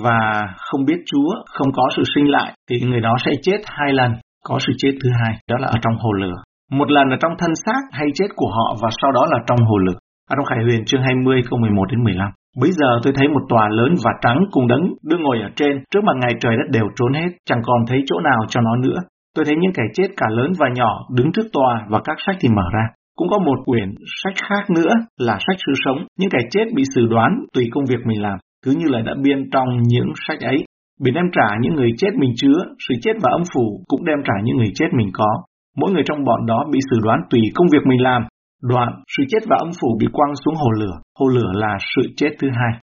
và 0.04 0.40
không 0.56 0.84
biết 0.84 0.98
Chúa, 1.06 1.30
không 1.46 1.72
có 1.72 1.88
sự 1.96 2.02
sinh 2.14 2.30
lại 2.30 2.52
thì 2.70 2.80
người 2.80 3.00
đó 3.00 3.16
sẽ 3.24 3.30
chết 3.42 3.58
hai 3.66 3.92
lần, 3.92 4.12
có 4.44 4.58
sự 4.66 4.72
chết 4.78 4.92
thứ 5.02 5.10
hai, 5.20 5.34
đó 5.48 5.56
là 5.60 5.68
ở 5.68 5.78
trong 5.82 5.96
hồ 5.98 6.12
lửa. 6.12 6.34
Một 6.70 6.90
lần 6.90 7.08
là 7.08 7.16
trong 7.20 7.32
thân 7.38 7.50
xác 7.64 7.80
hay 7.92 8.06
chết 8.14 8.26
của 8.36 8.50
họ 8.50 8.76
và 8.82 8.88
sau 9.02 9.12
đó 9.12 9.26
là 9.30 9.38
trong 9.46 9.58
hồ 9.66 9.78
lửa. 9.78 9.98
Ở 10.30 10.34
trong 10.36 10.44
Khải 10.44 10.64
Huyền 10.64 10.84
chương 10.84 11.02
20 11.02 11.42
câu 11.50 11.58
11 11.58 11.84
đến 11.90 12.04
15. 12.04 12.30
Bây 12.56 12.70
giờ 12.72 13.00
tôi 13.02 13.12
thấy 13.16 13.28
một 13.28 13.42
tòa 13.48 13.68
lớn 13.68 13.94
và 14.04 14.12
trắng 14.20 14.40
cùng 14.50 14.66
đấng 14.68 14.84
đứng 15.04 15.22
ngồi 15.22 15.40
ở 15.40 15.48
trên, 15.56 15.82
trước 15.90 16.04
mặt 16.04 16.16
ngày 16.20 16.34
trời 16.40 16.56
đất 16.56 16.68
đều 16.70 16.86
trốn 16.96 17.12
hết, 17.12 17.30
chẳng 17.44 17.62
còn 17.64 17.86
thấy 17.86 17.98
chỗ 18.06 18.20
nào 18.20 18.40
cho 18.48 18.60
nó 18.60 18.76
nữa. 18.76 18.98
Tôi 19.36 19.44
thấy 19.44 19.54
những 19.60 19.72
kẻ 19.74 19.82
chết 19.94 20.08
cả 20.16 20.26
lớn 20.30 20.52
và 20.58 20.66
nhỏ 20.74 21.06
đứng 21.16 21.32
trước 21.32 21.46
tòa 21.52 21.86
và 21.90 22.00
các 22.04 22.16
sách 22.26 22.36
thì 22.40 22.48
mở 22.48 22.62
ra. 22.74 22.84
Cũng 23.16 23.28
có 23.28 23.38
một 23.38 23.58
quyển 23.66 23.94
sách 24.22 24.34
khác 24.48 24.70
nữa 24.70 24.92
là 25.18 25.38
sách 25.46 25.56
sự 25.66 25.72
sống, 25.84 25.98
những 26.18 26.30
kẻ 26.30 26.38
chết 26.50 26.64
bị 26.74 26.82
xử 26.94 27.06
đoán 27.10 27.30
tùy 27.54 27.64
công 27.72 27.84
việc 27.84 28.06
mình 28.06 28.22
làm, 28.22 28.38
cứ 28.64 28.74
như 28.78 28.86
là 28.88 29.00
đã 29.00 29.14
biên 29.22 29.50
trong 29.52 29.68
những 29.82 30.12
sách 30.28 30.40
ấy. 30.40 30.64
Biển 31.00 31.14
đem 31.14 31.24
trả 31.32 31.48
những 31.60 31.74
người 31.74 31.90
chết 31.98 32.10
mình 32.14 32.32
chứa, 32.36 32.58
sự 32.88 32.94
chết 33.02 33.12
và 33.22 33.30
âm 33.32 33.42
phủ 33.54 33.84
cũng 33.88 34.04
đem 34.04 34.18
trả 34.24 34.34
những 34.44 34.56
người 34.56 34.72
chết 34.74 34.86
mình 34.92 35.10
có. 35.12 35.42
Mỗi 35.76 35.92
người 35.92 36.02
trong 36.06 36.24
bọn 36.24 36.46
đó 36.46 36.64
bị 36.72 36.78
xử 36.90 36.96
đoán 37.02 37.20
tùy 37.30 37.40
công 37.54 37.68
việc 37.72 37.86
mình 37.86 38.02
làm, 38.02 38.22
Đoạn, 38.62 38.88
sự 39.16 39.22
chết 39.28 39.38
và 39.50 39.56
âm 39.56 39.70
phủ 39.80 39.88
bị 40.00 40.06
quăng 40.12 40.32
xuống 40.44 40.54
hồ 40.54 40.70
lửa. 40.70 41.00
Hồ 41.18 41.28
lửa 41.28 41.50
là 41.54 41.76
sự 41.96 42.02
chết 42.16 42.30
thứ 42.38 42.48
hai. 42.50 42.80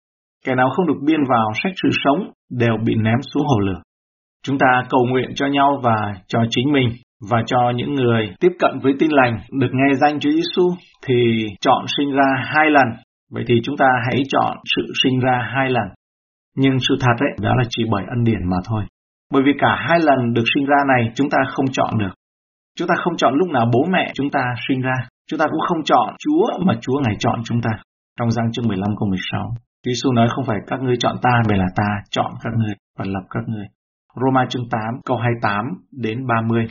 Kẻ 0.46 0.54
nào 0.54 0.70
không 0.76 0.86
được 0.86 1.00
biên 1.06 1.20
vào 1.28 1.52
sách 1.62 1.72
sự 1.82 1.88
sống 2.04 2.30
đều 2.50 2.76
bị 2.84 2.94
ném 2.94 3.22
xuống 3.34 3.46
hồ 3.46 3.58
lửa. 3.58 3.80
Chúng 4.46 4.58
ta 4.58 4.82
cầu 4.90 5.06
nguyện 5.10 5.30
cho 5.34 5.46
nhau 5.46 5.80
và 5.82 5.96
cho 6.26 6.40
chính 6.50 6.72
mình 6.72 6.88
và 7.30 7.42
cho 7.46 7.72
những 7.76 7.94
người 7.94 8.34
tiếp 8.40 8.52
cận 8.58 8.78
với 8.82 8.92
tin 8.98 9.10
lành 9.10 9.38
được 9.60 9.70
nghe 9.72 9.94
danh 9.94 10.20
Chúa 10.20 10.30
Giêsu 10.30 10.62
thì 11.06 11.46
chọn 11.60 11.84
sinh 11.96 12.12
ra 12.12 12.28
hai 12.44 12.70
lần. 12.70 12.88
Vậy 13.32 13.44
thì 13.48 13.54
chúng 13.64 13.76
ta 13.76 13.86
hãy 14.06 14.22
chọn 14.28 14.56
sự 14.76 14.82
sinh 15.02 15.20
ra 15.20 15.48
hai 15.54 15.70
lần. 15.70 15.88
Nhưng 16.56 16.78
sự 16.88 16.96
thật 17.00 17.16
ấy, 17.18 17.30
đó 17.40 17.54
là 17.54 17.64
chỉ 17.68 17.84
bởi 17.90 18.02
ân 18.08 18.24
điển 18.24 18.50
mà 18.50 18.56
thôi. 18.68 18.84
Bởi 19.32 19.42
vì 19.46 19.52
cả 19.58 19.76
hai 19.88 19.98
lần 20.00 20.32
được 20.32 20.44
sinh 20.54 20.64
ra 20.66 20.76
này 20.88 21.12
chúng 21.14 21.30
ta 21.30 21.38
không 21.46 21.66
chọn 21.72 21.98
được. 21.98 22.14
Chúng 22.78 22.88
ta 22.88 22.94
không 23.04 23.16
chọn 23.16 23.34
lúc 23.34 23.48
nào 23.48 23.66
bố 23.72 23.84
mẹ 23.92 24.12
chúng 24.14 24.30
ta 24.30 24.40
sinh 24.68 24.80
ra. 24.80 24.94
Chúng 25.30 25.38
ta 25.38 25.46
cũng 25.50 25.60
không 25.68 25.84
chọn 25.84 26.14
Chúa 26.18 26.46
mà 26.66 26.74
Chúa 26.80 27.00
Ngài 27.02 27.16
chọn 27.18 27.40
chúng 27.44 27.60
ta. 27.60 27.70
Trong 28.18 28.30
Giăng 28.30 28.52
chương 28.52 28.68
15 28.68 28.90
câu 28.98 29.08
16, 29.08 29.42
Chúa 29.50 29.90
Giêsu 29.90 30.12
nói 30.12 30.28
không 30.34 30.44
phải 30.44 30.58
các 30.66 30.80
ngươi 30.82 30.96
chọn 30.98 31.16
ta, 31.22 31.34
mà 31.48 31.56
là 31.56 31.68
ta 31.76 31.90
chọn 32.10 32.30
các 32.42 32.52
ngươi 32.58 32.74
và 32.98 33.04
lập 33.14 33.24
các 33.30 33.44
ngươi. 33.46 33.66
Roma 34.20 34.46
chương 34.50 34.68
8 34.70 34.80
câu 35.04 35.16
28 35.16 35.64
đến 35.92 36.26
30. 36.26 36.66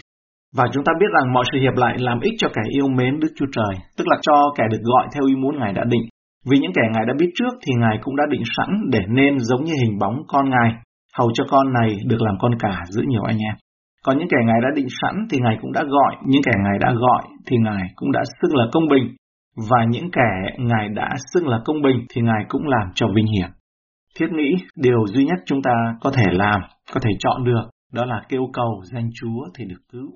Và 0.58 0.66
chúng 0.74 0.84
ta 0.84 0.92
biết 1.00 1.06
rằng 1.16 1.34
mọi 1.34 1.44
sự 1.52 1.60
hiệp 1.60 1.76
lại 1.76 1.96
làm 1.98 2.20
ích 2.20 2.34
cho 2.38 2.48
kẻ 2.56 2.62
yêu 2.70 2.88
mến 2.98 3.20
Đức 3.20 3.32
Chúa 3.38 3.46
Trời, 3.56 3.74
tức 3.98 4.06
là 4.08 4.18
cho 4.22 4.54
kẻ 4.58 4.64
được 4.72 4.82
gọi 4.82 5.08
theo 5.14 5.24
ý 5.28 5.36
muốn 5.36 5.60
Ngài 5.60 5.74
đã 5.74 5.84
định. 5.84 6.06
Vì 6.50 6.58
những 6.60 6.74
kẻ 6.76 6.82
Ngài 6.94 7.06
đã 7.08 7.14
biết 7.20 7.32
trước 7.36 7.54
thì 7.64 7.72
Ngài 7.80 7.98
cũng 8.02 8.16
đã 8.16 8.24
định 8.30 8.44
sẵn 8.58 8.70
để 8.92 9.00
nên 9.08 9.40
giống 9.40 9.64
như 9.64 9.74
hình 9.84 10.00
bóng 10.00 10.16
con 10.28 10.50
Ngài, 10.50 10.70
hầu 11.18 11.32
cho 11.34 11.44
con 11.50 11.74
này 11.74 11.90
được 12.06 12.22
làm 12.22 12.36
con 12.42 12.52
cả 12.60 12.82
giữa 12.90 13.04
nhiều 13.08 13.24
anh 13.24 13.38
em. 13.38 13.56
Còn 14.06 14.18
những 14.18 14.28
kẻ 14.32 14.38
Ngài 14.46 14.62
đã 14.64 14.70
định 14.76 14.88
sẵn 15.02 15.16
thì 15.30 15.38
Ngài 15.42 15.58
cũng 15.62 15.72
đã 15.72 15.84
gọi, 15.84 16.16
những 16.28 16.42
kẻ 16.46 16.52
Ngài 16.64 16.78
đã 16.80 16.94
gọi 16.94 17.24
thì 17.48 17.58
Ngài 17.58 17.84
cũng 17.96 18.12
đã 18.12 18.22
xưng 18.42 18.56
là 18.56 18.66
công 18.72 18.88
bình. 18.88 19.16
Và 19.56 19.86
những 19.90 20.12
kẻ 20.12 20.56
Ngài 20.58 20.90
đã 20.90 21.10
xưng 21.34 21.48
là 21.48 21.60
công 21.66 21.82
bình 21.82 22.06
thì 22.10 22.22
Ngài 22.22 22.46
cũng 22.50 22.68
làm 22.68 22.92
cho 22.96 23.08
vinh 23.16 23.28
hiển. 23.28 23.50
Thiết 24.20 24.28
nghĩ, 24.32 24.56
điều 24.76 25.08
duy 25.08 25.26
nhất 25.26 25.40
chúng 25.46 25.62
ta 25.62 25.72
có 26.02 26.12
thể 26.12 26.24
làm, 26.32 26.62
có 26.94 27.00
thể 27.04 27.10
chọn 27.20 27.44
được, 27.44 27.70
đó 27.92 28.06
là 28.06 28.22
kêu 28.30 28.42
cầu 28.54 28.82
danh 28.84 29.10
Chúa 29.22 29.48
thì 29.58 29.66
được 29.66 29.82
cứu. 29.92 30.10